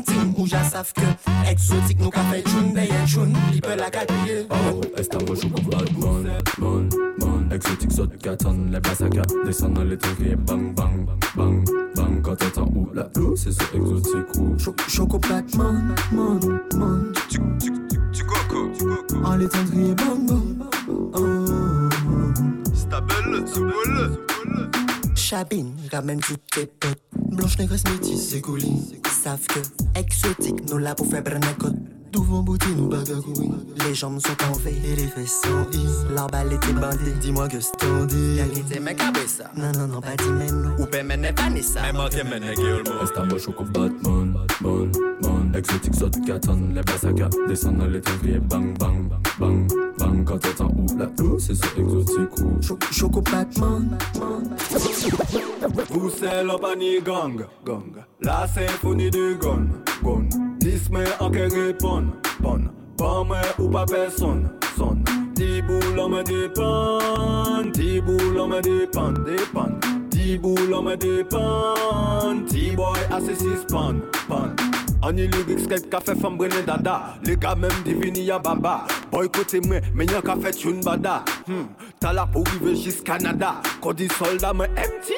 joun 0.21 0.33
Ou 0.37 0.47
ja 0.47 0.63
saf 0.69 0.93
ke 0.93 1.07
Eksotik 1.49 1.99
nou 1.99 2.11
ka 2.13 2.23
fe 2.29 2.41
joun 2.45 2.71
Deyen 2.75 3.07
joun, 3.07 3.33
li 3.51 3.61
pe 3.61 3.75
la 3.79 3.89
ka 3.93 4.05
Oh, 4.49 4.81
esta 4.97 5.19
mwen 5.19 5.37
chou 5.37 5.49
pou 5.49 5.61
bad 5.69 5.91
man 5.97 6.27
Man, 6.61 6.89
man, 7.21 7.47
eksotik 7.55 7.91
sot 7.91 8.15
ka 8.23 8.35
Le 8.71 8.79
basa 8.79 9.09
Bang, 9.09 10.73
bang, 10.75 11.05
bang, 11.35 11.65
bang 11.95 12.21
Quand 12.21 12.35
t'entends 12.35 12.69
ou 12.75 12.87
la 12.93 13.07
se 13.35 13.51
se 13.51 13.63
eksotik 13.73 14.37
ou 14.39 14.57
Choco 14.87 15.19
black 15.19 15.53
man, 15.55 15.95
man, 16.11 16.39
man 16.75 17.11
Tu, 17.29 17.39
tu, 17.59 17.71
tu, 17.89 17.97
tu 18.13 18.23
bang, 19.95 19.95
bang 19.95 20.51
chabine, 25.31 25.73
ramène 25.93 26.19
toutes 26.19 26.45
tes 26.51 26.65
potes. 26.65 26.99
Blanche, 27.15 27.57
négresse, 27.57 27.85
métisse, 27.89 28.33
et 28.33 28.41
coulis, 28.41 28.99
savent 29.23 29.47
que, 29.47 29.59
exotique, 29.97 30.69
nous 30.69 30.77
la 30.77 30.93
pour 30.93 31.07
faire 31.07 31.23
bernacote. 31.23 31.75
D'où 32.11 32.21
vont 32.21 32.43
boutines 32.43 32.81
ou 32.81 32.87
bagagouines 32.89 33.65
Les 33.87 33.95
jambes 33.95 34.19
sont 34.19 34.35
en 34.49 34.51
V 34.57 34.73
et 34.83 34.95
les 34.97 35.07
fesses 35.07 35.41
sont 35.41 35.65
I. 35.71 36.13
La 36.13 36.27
balle 36.27 36.51
était 36.51 36.73
bandée, 36.73 37.13
dis-moi 37.21 37.47
que 37.47 37.61
c'est 37.61 37.77
ton 37.77 38.03
dit. 38.03 38.35
Y'a 38.35 38.45
qui 38.47 38.61
t'aimait 38.63 38.93
cabessa 38.93 39.49
Non, 39.55 39.71
non, 39.71 39.87
non, 39.87 40.01
pas 40.01 40.17
dit 40.17 40.29
même. 40.29 40.75
Ou 40.77 40.85
ben 40.91 41.07
mène 41.07 41.33
Vanessa. 41.33 41.87
Et 41.87 41.93
moi 41.93 42.09
qui 42.09 42.17
mène 42.17 42.53
Guillemot. 42.53 43.01
Est 43.01 43.17
un 43.17 43.25
moche 43.27 43.47
au 43.47 43.63
Batman, 43.63 44.35
Batman, 44.61 44.91
Batman. 45.21 45.55
Exotique 45.55 45.95
saute 45.95 46.17
4 46.27 46.41
tonnes, 46.41 46.73
les 46.75 46.81
bassagas 46.81 47.29
descendent 47.47 47.77
dans 47.77 47.85
les 47.85 48.01
tendriers. 48.01 48.39
Bang, 48.39 48.77
bang, 48.77 49.09
bang 49.39 49.71
bang 50.11 50.25
Quand 50.25 50.37
t'es 50.37 50.61
en 50.61 50.67
haut, 50.67 50.97
la 50.97 51.05
blue, 51.05 51.39
c'est 51.39 51.55
ça 51.55 51.67
exotique 51.77 52.39
ou 52.39 52.61
Choc, 52.61 52.83
choc 52.91 53.17
au 53.17 53.21
Batman, 53.21 53.97
Vous 55.89 56.09
c'est 56.09 56.43
la 56.43 56.57
panique 56.57 57.03
gang, 57.03 57.45
gang. 57.65 58.03
La 58.21 58.47
symphonie 58.47 59.09
du 59.09 59.35
gun, 59.39 59.67
gun 60.03 60.29
Dis-moi 60.59 61.03
en 61.19 61.31
quel 61.31 61.51
répond, 61.53 62.05
bon 62.39 62.61
Pas 62.97 63.23
moi 63.23 63.41
ou 63.59 63.69
pas 63.69 63.85
personne, 63.85 64.49
son. 64.77 64.97
Ti 65.35 65.61
boulot 65.61 66.09
me 66.09 66.23
dépend, 66.23 67.71
ti 67.71 67.99
boulot 68.01 68.47
me 68.47 68.61
dépend, 68.61 69.11
dépend 69.11 69.79
boulot 70.37 70.81
me 70.81 70.95
dépend, 70.95 72.45
ti 72.47 72.71
boy 72.75 72.99
assez 73.11 73.35
six 73.35 73.65
pan, 73.67 73.95
pan 74.27 74.55
En 75.03 75.11
lyrics, 75.11 75.67
quel 75.67 75.89
café 75.89 76.15
femme 76.15 76.37
brene 76.37 76.63
dada. 76.65 77.15
Les 77.23 77.35
gars 77.35 77.55
même 77.55 77.71
divini 77.83 78.25
ya 78.25 78.39
baba. 78.39 78.85
Boy 79.11 79.29
côté 79.29 79.59
moi, 79.61 79.77
mais 79.95 80.05
y'a 80.05 80.21
qu'a 80.21 80.35
fait 80.35 80.63
une 80.63 80.81
bada. 80.81 81.23
Hmm. 81.47 81.65
T'as 81.99 82.13
la 82.13 82.25
pour 82.27 82.43
vivre 82.47 82.75
jusqu'à 82.75 83.17
Canada. 83.17 83.55
Quand 83.81 83.93
dit 83.93 84.07
soldat 84.07 84.53
me 84.53 84.65
empty. 84.65 85.13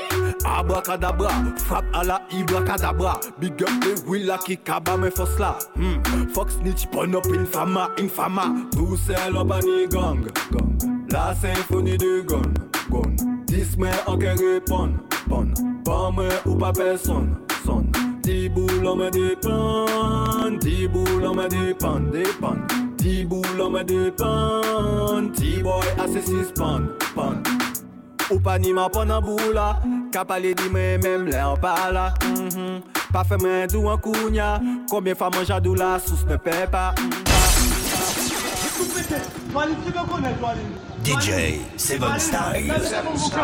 Abracadabra, 0.46 1.30
frappe 1.58 1.86
à 1.94 2.04
la 2.04 2.22
ibracadabra. 2.32 3.20
Big 3.40 3.62
up 3.62 3.70
les 3.84 4.10
will 4.10 4.26
la 4.26 4.38
qui 4.38 4.58
kaba 4.58 4.98
me 4.98 5.10
force 5.10 5.38
là. 5.38 5.58
Hmm. 5.76 6.28
Fox 6.34 6.56
snitch, 6.56 6.88
pon 6.88 7.14
up 7.14 7.26
infama, 7.28 7.90
infama 8.00 8.54
Tout 8.72 8.98
c'est 9.06 9.32
l'obani 9.32 9.88
gang, 9.90 10.26
gang. 10.52 10.94
La 11.10 11.36
symphonie 11.36 11.98
du 11.98 12.24
gun, 12.26 12.42
gun 12.90 13.16
Dis-moi 13.46 13.90
en 14.08 14.18
quel 14.18 14.38
répond, 14.38 14.94
bon 15.28 15.54
Pas 15.86 16.10
moi 16.10 16.26
ou 16.46 16.56
pas 16.56 16.74
personne, 16.74 17.36
son 17.66 17.86
Tiboul 18.24 18.88
on 18.88 18.96
me 18.96 19.10
dépend, 19.12 20.58
Tiboul 20.60 21.36
me 21.36 21.48
dépend, 21.50 22.00
dépend. 22.00 22.56
Tiboul 22.98 23.62
on 23.62 23.70
me 23.70 23.84
dépend, 23.84 25.30
T-boy 25.36 25.86
à 25.98 26.04
ah, 26.04 26.06
ses 26.08 26.22
six 26.22 26.54
pan. 26.56 26.84
Ou 28.32 28.40
pas 28.40 28.58
ni 28.60 28.72
ma 28.72 28.88
pan 28.90 29.10
en 29.10 29.22
boula, 29.22 29.78
ah. 29.78 29.88
capalé 30.10 30.56
di 30.56 30.70
moi 30.70 30.98
même 31.04 31.26
l'air 31.26 31.60
pas 31.60 31.92
là. 31.92 32.14
Mm-hmm. 32.22 32.82
Mm 33.14 33.68
d'ou 33.68 33.90
en 33.90 33.98
kounya, 33.98 34.62
combien 34.90 35.16
fois 35.16 35.30
mange 35.30 35.52
à 35.52 35.60
dou 35.60 35.76
la 35.76 36.00
sauce 36.00 36.26
ne 36.26 36.38
paie 36.38 36.66
pas? 36.72 36.96
DJ 41.04 41.60
Seven 41.76 42.20
Styles. 42.20 42.72
Seven 42.82 43.18
Styles. 43.18 43.44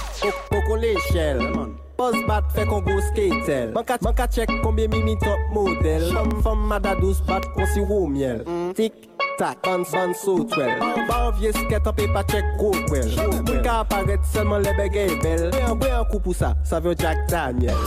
yo 0.61 0.67
kole 0.67 0.95
shell 1.11 1.39
Buzz 1.97 2.15
bat 2.27 2.43
fe 2.55 2.65
kon 2.65 2.81
go 2.81 2.99
skatel 3.01 3.73
Man 3.73 4.13
ka 4.15 4.27
chek 4.27 4.49
konbye 4.63 4.87
mimi 4.87 5.15
top 5.19 5.39
model 5.53 6.11
Fom 6.43 6.67
madadous 6.67 7.21
bat 7.27 7.45
kon 7.55 7.65
si 7.73 7.81
wou 7.81 8.07
miel 8.07 8.43
Tik 8.75 8.93
tak, 9.37 9.61
ban 9.63 9.83
ban 9.91 10.13
so 10.13 10.43
twel 10.43 10.79
Ba 11.07 11.29
anvye 11.29 11.53
sket 11.53 11.87
an 11.87 11.95
pe 11.95 12.07
pa 12.13 12.23
chek 12.23 12.45
go 12.59 12.71
kwel 12.87 13.09
Mwen 13.45 13.63
ka 13.63 13.81
aparet 13.85 14.25
selman 14.33 14.63
lebe 14.63 14.89
gey 14.93 15.15
bel 15.23 15.49
Mwen 15.51 15.97
an 16.01 16.05
kou 16.09 16.19
pou 16.19 16.33
sa, 16.33 16.55
sa 16.63 16.79
vyo 16.79 16.93
Jack 16.93 17.27
Daniel 17.29 17.77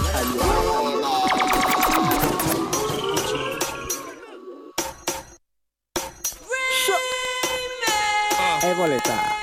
Evoleta 8.65 9.34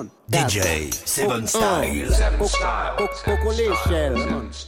man 0.00 0.10
DJ, 0.30 0.92
Seven 1.04 1.46
Style 1.46 2.08
Koko 3.24 3.50
le 3.50 3.74
shell 3.86 4.14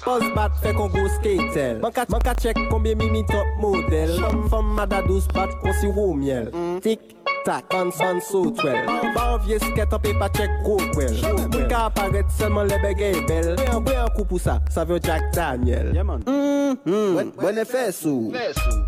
Poz 0.04 0.22
bat 0.34 0.52
fe 0.62 0.72
kon 0.72 0.90
go 0.90 1.06
skatel 1.16 1.80
Man 1.80 2.20
ka 2.20 2.34
chek 2.34 2.56
konbyen 2.70 2.98
mi 2.98 3.10
mi 3.10 3.22
top 3.30 3.46
model 3.60 4.18
Fom 4.20 4.48
fom 4.50 4.74
mada 4.76 5.02
dos 5.06 5.26
bat 5.34 5.50
kon 5.62 5.72
si 5.80 5.86
ro 5.86 6.12
miel. 6.14 6.50
Tik 6.82 7.00
tak, 7.44 7.68
ban 7.70 7.90
san 7.92 8.20
sotwel 8.20 8.86
Ban 9.14 9.38
vye 9.44 9.58
sket 9.58 9.92
an 9.92 10.02
pe 10.02 10.12
pa 10.20 10.28
chek 10.36 10.50
kokwel 10.66 11.14
Mwen 11.22 11.66
ka 11.70 11.86
aparet 11.90 12.30
selman 12.38 12.68
le 12.70 12.78
begey 12.82 13.20
bel. 13.28 13.52
Mwen 13.56 13.72
an 13.74 13.84
kwen 13.86 14.00
an 14.04 14.12
kou 14.16 14.28
pou 14.28 14.42
sa, 14.42 14.58
sa 14.72 14.84
vyo 14.88 14.98
Jack 15.02 15.32
Daniel. 15.36 15.92
Mwen 15.92 16.24
mm-hmm. 16.26 17.58
e 17.58 17.66
fesou, 17.68 18.32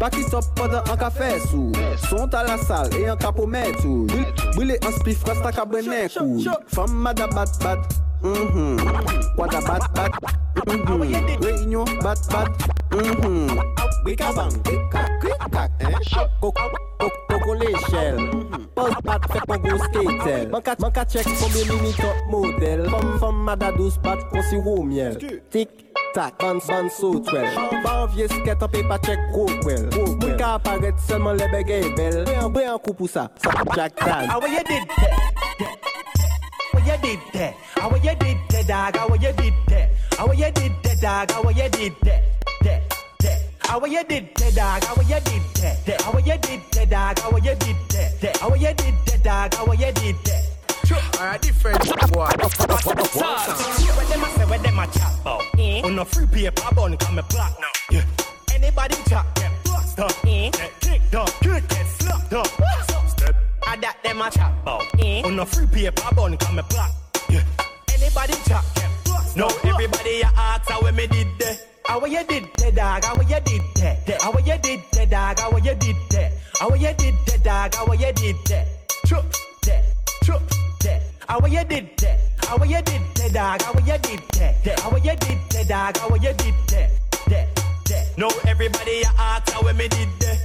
pakis 0.01 0.33
op 0.37 0.47
podan 0.59 0.87
an 0.91 0.99
ka 1.01 1.11
fesou 1.15 1.73
Sont 2.09 2.35
a 2.35 2.45
la 2.47 2.59
sal, 2.65 2.93
e 2.99 3.05
an 3.11 3.21
kapo 3.21 3.47
metou 3.47 4.09
Bwile 4.55 4.79
an 4.83 4.93
spif, 5.01 5.25
rasta 5.29 5.53
ka 5.55 5.67
brenen 5.69 6.09
kou? 6.15 6.41
Fom 6.75 6.95
mada 7.03 7.27
bat 7.35 7.51
bat. 7.63 7.79
Mm-hmm. 8.25 8.77
Quadra 9.37 9.61
mm-hmm. 9.61 9.69
bat 9.69 9.85
bat. 9.95 10.13
Mm-hmm. 10.67 11.43
Réunion 11.45 11.85
bat 12.03 12.19
bat. 12.31 12.49
Mm-hmm. 12.95 13.49
Bika 14.05 14.33
bang, 14.37 14.53
bika, 14.63 15.03
bika, 15.21 15.69
hein? 15.81 15.97
Eh? 15.97 16.27
Coco, 16.41 16.63
coco, 17.01 17.09
coco 17.29 17.55
l'échelle. 17.55 18.34
Boz 18.85 19.01
bat 19.05 19.23
fèk 19.33 19.47
mwen 19.49 19.63
go 19.65 19.77
skater. 19.81 20.45
Mwen 20.53 20.93
ka 20.93 21.05
chek 21.09 21.29
konbe 21.41 21.63
mini 21.71 21.93
top 21.97 22.19
model. 22.29 22.85
Fom 22.93 23.15
fom 23.23 23.41
madadous 23.47 23.97
bat 24.05 24.21
kon 24.29 24.45
siro 24.51 24.77
miel. 24.85 25.17
Tik 25.55 25.71
tak, 26.13 26.37
ban 26.39 26.61
ban 26.69 26.91
so 26.93 27.15
twel. 27.25 27.49
Ban 27.85 28.05
vie 28.13 28.29
sket 28.29 28.61
anpe 28.67 28.83
pa 28.91 28.99
chek 29.07 29.21
go 29.33 29.47
kwel. 29.63 29.89
Mwen 29.95 30.37
ka 30.37 30.59
aparet 30.59 31.01
selman 31.07 31.41
lebe 31.41 31.65
gey 31.65 31.81
e 31.89 31.95
bel. 31.97 32.21
Bre 32.53 32.67
an 32.75 32.79
kou 32.85 32.93
pou 32.93 33.09
sa, 33.09 33.25
sa 33.41 33.57
jak 33.73 33.97
tan 33.97 34.29
Awe 34.31 34.49
ye 34.53 34.61
did 34.69 34.85
that 35.01 35.17
Awe 36.75 36.81
ye 36.85 36.95
did 37.01 37.21
that 37.33 37.55
Awe 37.81 37.97
ye 38.05 38.15
did 38.21 38.39
that 38.51 38.69
dog 38.69 38.97
Awe 39.01 39.17
ye 39.17 39.33
did 39.33 39.55
that 39.73 40.21
Awe 40.21 40.33
ye 40.37 40.51
did 40.53 40.73
that 40.85 41.01
dog 41.01 41.33
Awe 41.41 41.51
ye 41.57 41.69
did 41.71 41.97
that 42.05 42.44
How 43.67 43.85
you 43.85 44.05
did 44.05 44.35
that, 44.37 44.55
dog? 44.55 44.85
How 44.85 45.03
you 45.03 45.21
did 45.21 45.43
that? 45.57 46.01
How 46.03 46.19
you 46.19 46.39
did 46.39 46.61
that, 46.73 46.91
dog? 46.91 47.19
How 47.19 47.37
you 47.37 47.55
did 47.55 47.77
that? 47.91 48.37
How 48.37 48.55
you 48.55 48.75
did 48.75 48.95
that, 49.07 49.51
dog? 49.51 49.55
How 49.55 49.73
you 49.73 49.93
did 49.93 50.17
that? 50.25 50.45
Alright, 51.17 51.41
different 51.41 51.81
boy. 52.13 52.27
Where 52.27 52.37
them 54.07 54.23
a 54.23 54.29
say, 54.29 54.45
where 54.45 54.59
them 54.59 54.79
a 54.79 54.87
chat 54.87 55.21
about? 55.21 55.43
On 55.85 55.99
a 55.99 56.05
free 56.05 56.27
paper 56.27 56.75
bun, 56.75 56.97
come 56.99 57.19
a 57.19 57.23
black 57.23 57.53
now. 57.59 58.01
Anybody 58.55 58.97
chat, 59.09 59.27
get 59.35 59.51
bust 59.65 59.99
up. 59.99 60.23
Get 60.23 60.81
kicked 60.81 61.15
up, 61.15 61.41
get 61.41 61.87
slapped 61.87 62.33
up. 62.33 62.47
Step. 63.09 63.35
I 63.67 63.77
that 63.77 64.03
them 64.03 64.21
a 64.21 64.31
chat 64.31 64.53
about. 64.63 65.01
On 65.25 65.39
a 65.39 65.47
free 65.47 65.67
paper 65.67 66.15
bun, 66.15 66.37
come 66.37 66.59
a 66.59 66.63
black. 66.65 66.93
Yeah. 67.31 67.43
Anybody 67.95 68.35
chat, 68.47 68.65
get 68.75 68.91
bust 69.05 69.37
No, 69.37 69.49
everybody 69.65 70.21
a 70.21 70.27
ask 70.37 70.69
how 70.69 70.81
me 70.83 71.07
did 71.07 71.29
that. 71.39 71.74
How 71.87 72.03
you 72.07 72.25
did 72.25 72.45
that, 72.57 72.75
dog? 72.75 73.05
How 73.05 73.21
you 73.21 73.41
did 73.45 73.63
that? 73.77 74.23
How 74.23 74.33
you 74.39 74.59
did 74.59 74.81
that, 74.93 75.11
dog? 75.11 75.39
How 75.39 75.57
you 75.57 75.75
did 75.75 75.97
that? 76.11 76.33
How 76.59 76.75
you 76.75 76.95
did 76.95 77.15
that, 77.27 77.45
dog? 77.45 77.75
How 77.75 77.93
you 77.93 78.13
did 78.13 78.37
that? 78.47 78.67
Chup, 79.07 79.25
that, 79.65 79.85
chup, 80.23 80.43
that. 80.81 81.03
How 81.29 81.47
you 81.47 81.65
did 81.65 81.97
that? 81.99 82.21
How 82.39 82.65
you 82.65 82.81
did 82.83 83.03
that, 83.17 83.33
dog? 83.33 83.63
How 83.63 83.79
you 83.81 83.99
did 83.99 84.21
that? 84.33 84.81
How 84.81 84.97
you 84.97 85.17
did 85.17 85.39
that, 85.51 85.69
dog? 85.69 85.97
How 85.99 86.15
you 86.15 86.33
did 86.33 86.55
that? 86.69 86.91
That, 87.29 87.55
that. 87.87 88.19
No, 88.19 88.31
everybody 88.47 89.05
ask 89.19 89.53
how 89.53 89.61
me 89.73 89.89
did 89.89 90.09
that. 90.21 90.39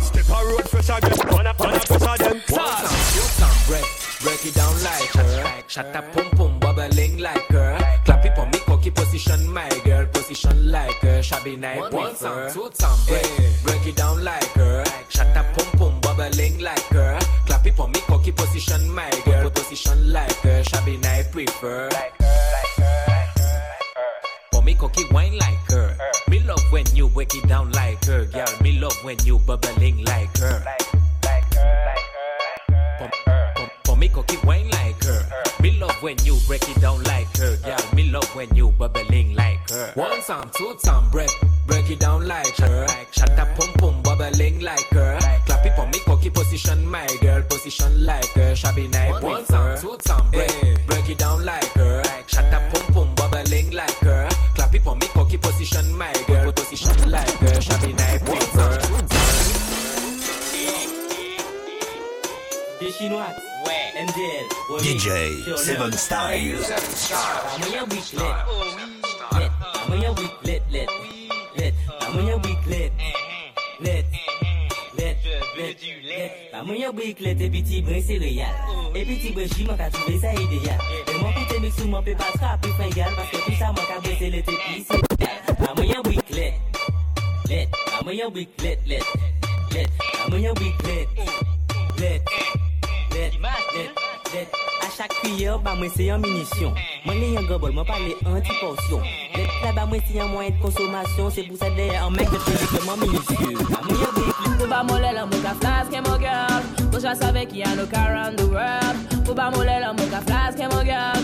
Step 0.00 0.28
a 0.28 0.44
road 0.44 0.68
fresh 0.68 0.90
again, 0.90 1.16
man 1.30 1.46
a 1.46 1.54
man 1.58 1.74
a 1.74 1.80
fresh 1.80 2.20
again. 2.20 2.42
Some 2.46 3.56
break, 3.66 3.84
break 4.22 4.44
it 4.44 4.54
down 4.54 4.74
like 4.84 5.08
her. 5.14 5.62
Shut 5.68 5.96
up, 5.96 6.12
pum 6.12 6.30
pum, 6.30 6.58
bubbling 6.58 7.18
like 7.18 7.48
her. 7.48 7.78
Clap 8.04 8.24
it 8.26 8.36
for 8.36 8.46
me, 8.46 8.58
cocky 8.80 8.90
position, 8.92 9.52
my 9.52 9.68
girl, 9.84 10.06
position 10.06 10.72
like 10.72 10.94
her. 11.00 11.22
Shabby 11.22 11.56
night, 11.56 11.92
One 11.92 12.14
time, 12.14 12.50
two 12.50 12.70
time, 12.70 12.98
break. 13.06 13.28
break 13.62 13.86
it 13.86 13.96
down 13.96 14.24
like 14.24 14.52
her. 14.56 14.84
Shut 15.10 15.36
up, 15.36 15.44
pum 15.52 15.66
pum, 15.78 16.00
bubbling 16.00 16.60
like 16.60 16.88
her. 16.88 17.18
Clap 17.44 17.66
it 17.66 17.76
for 17.76 17.88
me, 17.88 18.00
cocky 18.06 18.32
position, 18.32 18.88
my 18.94 19.10
girl, 19.26 19.50
position 19.50 20.12
like 20.12 20.34
her. 20.36 20.64
Shabby 20.64 20.96
night, 20.96 21.30
prefer. 21.30 21.90
For 24.50 24.62
me, 24.62 24.74
cocky 24.74 25.04
wine 25.10 25.36
like 25.36 25.60
her. 25.70 25.94
Me 26.28 26.40
love 26.40 26.64
when 26.72 26.86
you 26.94 27.10
break 27.10 27.34
it 27.34 27.46
down 27.48 27.70
like 27.72 28.02
her, 28.06 28.24
girl. 28.24 28.48
Me 28.62 28.80
love 28.80 28.96
when 29.04 29.18
you 29.24 29.38
bubbling 29.40 30.04
like 30.04 30.34
her. 30.38 30.60
For, 30.60 31.40
for, 31.52 31.60
for 31.60 32.09
me, 34.00 34.08
cocky 34.08 34.38
wine 34.44 34.68
like 34.70 35.04
her. 35.04 35.22
Me 35.60 35.78
love 35.78 36.02
when 36.02 36.16
you 36.24 36.38
break 36.46 36.66
it 36.68 36.80
down 36.80 37.02
like 37.04 37.36
her, 37.36 37.56
girl. 37.58 37.94
Me 37.94 38.10
love 38.10 38.34
when 38.34 38.52
you 38.56 38.70
bubbling 38.72 39.34
like 39.34 39.68
her. 39.70 39.92
One 39.94 40.22
time, 40.22 40.50
two 40.56 40.74
time, 40.82 41.10
break, 41.10 41.30
break 41.66 41.90
it 41.90 42.00
down 42.00 42.26
like 42.26 42.56
her. 42.56 42.86
Shut 43.12 43.38
up, 43.38 43.54
pum 43.56 43.72
pum, 43.74 44.02
bubbling 44.02 44.60
like 44.60 44.88
her. 44.88 45.18
Clap 45.44 45.66
it 45.66 45.76
for 45.76 45.86
me, 45.86 45.98
cocky 46.06 46.30
position, 46.30 46.84
my 46.86 47.06
girl, 47.20 47.42
position 47.42 48.06
like 48.06 48.30
her. 48.30 48.56
Shabby 48.56 48.88
night, 48.88 49.22
one 49.22 49.44
DJ 65.00 65.56
Seven 65.56 65.92
Styles. 65.92 66.68
Mwen 76.64 76.80
yo 76.80 76.92
brik 76.92 77.20
let 77.20 77.40
e 77.40 77.48
biti 77.48 77.82
brin 77.82 78.02
sereyal 78.02 78.52
E 78.94 79.04
biti 79.04 79.32
brin 79.32 79.48
jim 79.48 79.70
an 79.70 79.76
ka 79.76 79.88
touve 79.90 80.20
sa 80.20 80.32
ideal 80.32 80.80
E 81.08 81.16
mwen 81.16 81.32
koute 81.32 81.60
mik 81.60 81.72
sou 81.72 81.88
mwen 81.88 82.04
pe 82.04 82.14
patra 82.14 82.52
api 82.52 82.68
fengal 82.76 83.14
Paske 83.16 83.38
tout 83.40 83.56
sa 83.58 83.72
mwen 83.72 83.86
ka 83.88 84.00
breze 84.04 84.28
let 84.30 84.48
e 84.48 84.52
pi 84.52 84.84
sereyal 84.84 85.74
Mwen 85.76 85.88
yo 85.88 86.02
brik 86.02 86.30
let 86.30 86.54
Let 87.48 87.68
Mwen 88.04 88.18
yo 88.18 88.28
let 88.28 88.78
let 88.84 89.04
Let 89.72 89.88
Mwen 90.28 90.42
yo 90.44 90.52
let 90.52 91.08
Let 91.96 92.20
Let 93.16 93.32
Let 93.40 93.96
Let 94.34 94.69
Chak 95.00 95.16
kuyer 95.24 95.56
ba 95.64 95.72
mwen 95.74 95.88
se 95.96 96.04
yon 96.04 96.20
minisyon 96.20 96.76
Mwen 97.06 97.16
le 97.20 97.28
yon 97.32 97.46
gobol, 97.48 97.72
mwen 97.72 97.86
pale 97.88 98.12
antiporsyon 98.28 99.00
Let 99.32 99.48
la 99.64 99.72
ba 99.72 99.86
mwen 99.88 100.02
se 100.04 100.18
yon 100.18 100.28
mwen 100.28 100.50
et 100.52 100.58
konsomasyon 100.60 101.30
Se 101.32 101.46
pou 101.48 101.56
sa 101.56 101.70
deye 101.72 101.96
an 101.96 102.12
mek 102.12 102.28
de 102.28 102.40
fèzik 102.44 102.84
mwen 102.84 103.00
minisyon 103.06 103.64
Ba 103.70 103.80
mwen 103.86 103.96
yon 103.96 104.12
bikli 104.18 104.52
Pou 104.58 104.68
ba 104.68 104.82
mole 104.84 105.14
la 105.16 105.24
mwen 105.24 105.40
ka 105.40 105.54
flaske 105.62 106.04
mwen 106.04 106.20
girl 106.20 106.68
Pou 106.90 107.00
jwa 107.00 107.14
save 107.16 107.46
ki 107.48 107.62
yon 107.62 107.80
no 107.80 107.86
car 107.88 108.12
on 108.26 108.36
the 108.36 108.44
world. 108.52 109.16
Pou 109.24 109.32
ba 109.32 109.48
mole 109.54 109.78
la 109.80 109.94
mwen 109.96 110.12
ka 110.12 110.20
flaske 110.28 110.68
mwen 110.68 110.84
girl 110.90 111.19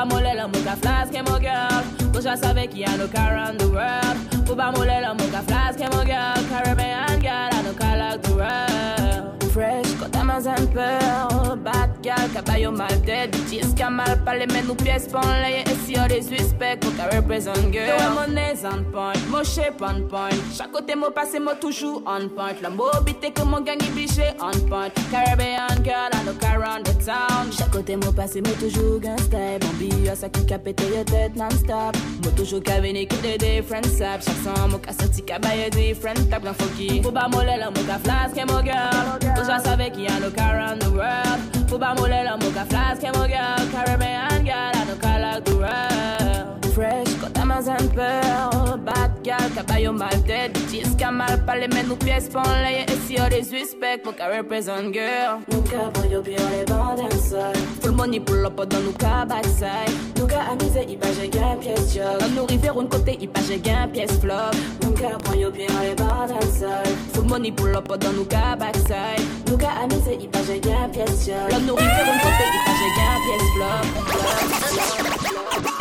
Pas 0.00 0.06
moller 0.06 0.32
la 0.34 0.48
mocha 0.48 0.76
flask 0.80 1.14
et 1.14 1.20
mon 1.20 1.38
girl. 1.38 1.84
Cause 2.10 2.26
je 2.26 2.34
savais 2.34 2.66
qu'il 2.68 2.80
y 2.80 2.84
a 2.84 2.96
no 2.96 3.06
car 3.06 3.32
around 3.32 3.58
the 3.58 3.66
world. 3.66 4.16
Faut 4.46 4.56
pas 4.56 4.72
moller 4.72 4.98
la 5.02 5.12
mocha 5.12 5.42
flask 5.46 5.78
et 5.78 5.94
mon 5.94 6.06
girl. 6.06 6.40
Caribbean 6.48 7.20
girl, 7.20 7.50
I 7.52 7.62
no 7.62 7.74
car 7.74 7.98
like 7.98 8.22
the 8.22 8.32
world. 8.32 9.52
Fresh, 9.52 9.89
quand 10.00 10.10
t'as 10.10 10.24
main 10.24 10.46
un 10.46 10.66
peu. 10.66 11.56
Bad 11.56 11.90
girl, 12.02 12.28
caballo 12.32 12.72
mal 12.72 13.00
dead. 13.02 13.30
Qui 13.48 13.82
a 13.82 13.90
mal 13.90 14.24
parlé, 14.24 14.46
mais 14.46 14.62
nous 14.62 14.74
pièces 14.74 15.08
les. 15.42 15.70
Et 15.70 15.76
si 15.84 15.98
on 15.98 16.06
les 16.06 16.22
suspect, 16.22 16.78
qu'on 16.80 16.90
can 16.90 17.16
represent 17.16 17.52
girl. 17.70 17.86
Ouais, 17.86 18.26
mon 18.26 18.34
nez 18.34 18.54
on 18.64 18.82
point, 18.90 19.12
mon 19.28 19.44
shape 19.44 19.82
on 19.82 20.08
point. 20.08 20.30
Chaque 20.56 20.72
côté, 20.72 20.94
mon 20.94 21.10
passé, 21.10 21.38
moi 21.38 21.54
toujours 21.54 22.02
on 22.06 22.28
point. 22.28 22.54
La 22.62 22.70
mobité 22.70 23.30
que 23.30 23.42
mon 23.42 23.60
gang 23.60 23.76
est 23.80 23.94
biché 23.94 24.30
on 24.40 24.58
point. 24.68 24.88
Caribbean 25.10 25.84
girl, 25.84 26.10
I 26.12 26.38
car 26.40 26.60
around 26.60 26.84
the 26.84 27.04
town. 27.04 27.50
Chaque 27.56 27.70
côté, 27.70 27.96
mon 27.96 28.12
passé, 28.12 28.40
moi 28.40 28.52
toujours 28.58 29.00
gangsta. 29.00 29.58
Bambi, 29.60 30.08
à 30.08 30.14
ça 30.14 30.28
qui 30.28 30.42
pété 30.42 30.84
your 30.94 31.04
tête 31.04 31.36
non-stop. 31.36 31.96
Moi 32.22 32.32
toujours 32.36 32.62
qu'à 32.62 32.80
que 32.80 33.22
des 33.22 33.38
different 33.38 33.84
saps. 33.84 34.26
Chaque 34.26 34.56
son, 34.56 34.68
moi 34.68 34.80
qu'à 34.80 34.92
sorti 34.92 35.22
qu'à 35.22 35.38
different 35.38 36.28
tap. 36.30 36.42
Grand 36.42 36.54
funky. 36.54 37.02
Faut 37.02 37.12
pas 37.12 37.28
moller 37.28 37.56
la 37.58 37.70
mocha 37.70 37.98
flask 38.02 38.36
et 38.36 38.44
mon 38.44 38.62
girl. 38.64 39.18
Cause 39.36 39.46
je 39.46 39.89
y 39.96 40.06
a 40.06 40.18
no 40.18 40.30
car 40.30 40.56
around 40.56 40.80
the 40.80 40.90
world. 40.90 41.68
Faut 41.68 41.78
pas 41.78 41.94
moller 41.94 42.24
la 42.24 42.36
mocha 42.36 42.64
flask 42.68 43.02
mon 43.02 43.26
girl. 43.26 43.60
Caribbean 43.72 44.44
girl, 44.44 44.72
I 44.74 44.84
no 44.86 44.96
car 44.96 45.20
like 45.20 45.44
the 45.44 45.56
world. 45.56 46.74
Fresh, 46.74 47.08
t'as 47.32 47.44
main 47.44 47.68
un 47.68 47.88
peu. 47.88 48.76
Bad 48.84 49.09
Gal, 49.22 49.50
kabayo 49.52 49.92
mal 49.92 50.16
dead 50.24 50.48
Bitches 50.54 50.96
kamal, 50.96 51.36
pale 51.44 51.68
men 51.68 51.84
nou 51.90 51.96
pyes 52.00 52.24
pon 52.32 52.46
leye 52.64 52.86
E 52.88 52.96
si 53.04 53.18
yo 53.18 53.28
de 53.28 53.42
suspect, 53.44 54.00
mou 54.06 54.16
ka 54.16 54.30
represent 54.32 54.94
girl. 54.96 55.42
Nou 55.52 55.60
ka 55.68 55.90
boyo 55.92 56.22
pi 56.24 56.38
yon 56.38 56.48
le 56.96 57.18
sol 57.20 57.52
Full 57.84 57.92
money 57.92 58.16
pull 58.16 58.48
up 58.48 58.56
dan 58.56 58.80
nou 58.80 58.96
ka 58.96 59.26
baksay 59.28 59.92
Nou 60.16 60.24
ka 60.24 60.40
amize, 60.48 60.86
i 60.88 60.96
pa 60.96 61.12
je 61.12 61.28
gen 61.28 61.60
pyes 61.60 61.92
job. 61.92 62.16
An 62.24 62.32
nou 62.32 62.48
river 62.48 62.72
un 62.80 62.88
kote, 62.88 63.12
i 63.12 63.28
pa 63.28 63.44
je 63.44 63.60
gen 63.60 63.92
pyes 63.92 64.16
flop. 64.24 64.56
Nou 64.80 64.96
ka 64.96 65.12
boyo 65.28 65.52
pi 65.52 65.68
yon 65.68 65.84
le 65.84 65.94
bandem 66.00 66.50
sol 66.56 66.90
Full 67.12 67.28
money 67.28 67.52
pull 67.52 67.76
up 67.76 67.92
dan 68.00 68.16
nou 68.16 68.24
ka 68.24 68.56
baksay 68.56 69.20
Nou 69.52 69.60
ka 69.60 69.76
amize, 69.84 70.16
i 70.16 70.32
pa 70.32 70.40
je 70.48 70.56
gen 70.64 70.96
pyes 70.96 71.28
job. 71.28 71.52
An 71.52 71.68
nou 71.68 71.76
river 71.76 72.08
un 72.08 72.20
kote, 72.24 72.44
i 72.48 72.60
pa 72.64 72.72
je 72.80 72.94
gen 72.96 73.48
flop. 73.52 75.19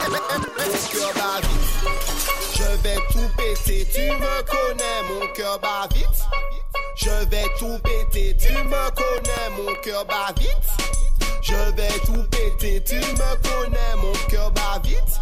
Mon 0.09 0.15
cœur 0.17 1.13
bat 1.13 1.39
vite, 1.41 1.93
je 2.55 2.63
vais 2.83 2.95
tout 3.11 3.29
péter. 3.37 3.87
Tu 3.93 4.01
me 4.01 4.41
connais, 4.43 5.01
mon 5.07 5.27
cœur 5.33 5.59
bat 5.59 5.87
vite. 5.93 6.07
Je 6.95 7.25
vais 7.29 7.45
tout 7.59 7.77
péter, 7.83 8.35
tu 8.37 8.51
me 8.51 8.89
connais, 8.91 9.49
mon 9.55 9.73
cœur 9.81 10.05
bat 10.05 10.33
vite. 10.37 10.49
Je 11.41 11.53
vais 11.75 11.99
tout 12.05 12.23
péter, 12.31 12.83
tu 12.83 12.95
me 12.95 13.35
connais, 13.43 13.95
mon 13.97 14.13
cœur 14.29 14.51
bat 14.51 14.81
vite. 14.83 15.19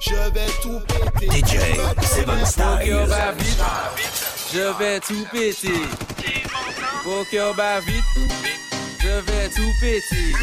Je 0.00 0.14
vais 0.14 0.46
tout 0.62 0.80
péter. 0.86 1.40
DJ 1.40 1.58
Seven 2.02 2.38
Mon 2.38 2.46
Style. 2.46 2.64
cœur 2.84 3.06
bat 3.08 3.32
vite, 3.32 3.62
je 4.52 4.78
vais 4.78 5.00
tout 5.00 5.26
péter. 5.32 5.82
Mon 7.06 7.24
cœur 7.24 7.54
bat 7.54 7.80
vite, 7.80 8.04
je 9.00 9.08
vais 9.08 9.48
tout 9.48 9.72
péter. 9.80 10.34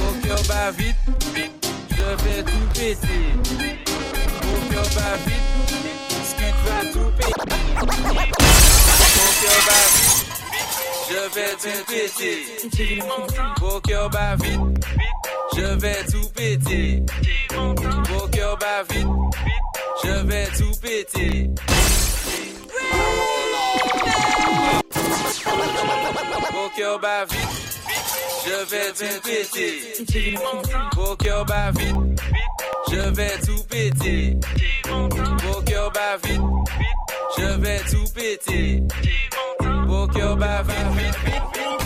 Mon 0.00 0.12
cœur 0.26 0.42
bat 0.48 0.70
vite, 0.70 0.96
fait 2.24 2.42
tout 2.42 2.68
péter. 2.74 3.24
Mon 4.42 4.82
va 4.82 5.10
vite, 5.26 5.48
scut 6.24 6.56
va 6.64 6.78
tout 6.92 7.10
péter. 7.16 7.34
Va 9.64 9.80
vite, 9.94 10.76
je 11.08 11.20
vais 11.34 11.54
tout 11.56 11.84
péter. 11.86 13.02
Mon 13.60 13.80
cœur 13.80 14.10
va 14.10 14.36
vite, 14.36 14.60
je 15.56 15.66
vais 15.80 16.04
tout 16.10 16.28
péter. 16.34 17.02
Mon 17.54 18.28
cœur 18.28 18.58
va 18.58 18.82
vite, 18.90 19.08
je 20.04 20.14
vais 20.26 20.46
tout 20.58 20.74
péter. 20.80 21.50
Mon 26.52 26.68
cœur 26.76 26.98
va 27.00 27.24
vite, 27.24 27.54
je 28.46 28.56
vais 28.70 28.90
tout 28.92 29.20
péter. 29.22 30.38
Mon 30.96 31.16
cœur 31.16 31.44
va 31.46 31.70
vite. 31.70 32.03
Je 32.94 33.00
vais 33.10 33.38
tout 33.44 33.64
péter. 33.68 34.36
Mon 34.88 35.08
cœur 35.62 35.90
bat 35.90 36.16
vite. 36.22 36.40
Je 37.36 37.60
vais 37.60 37.80
tout 37.90 38.04
péter. 38.14 38.82
Mon 39.88 40.06
cœur 40.06 40.36
bat 40.36 40.62
vite. 40.62 40.76
vite, 40.96 41.18
vite, 41.24 41.83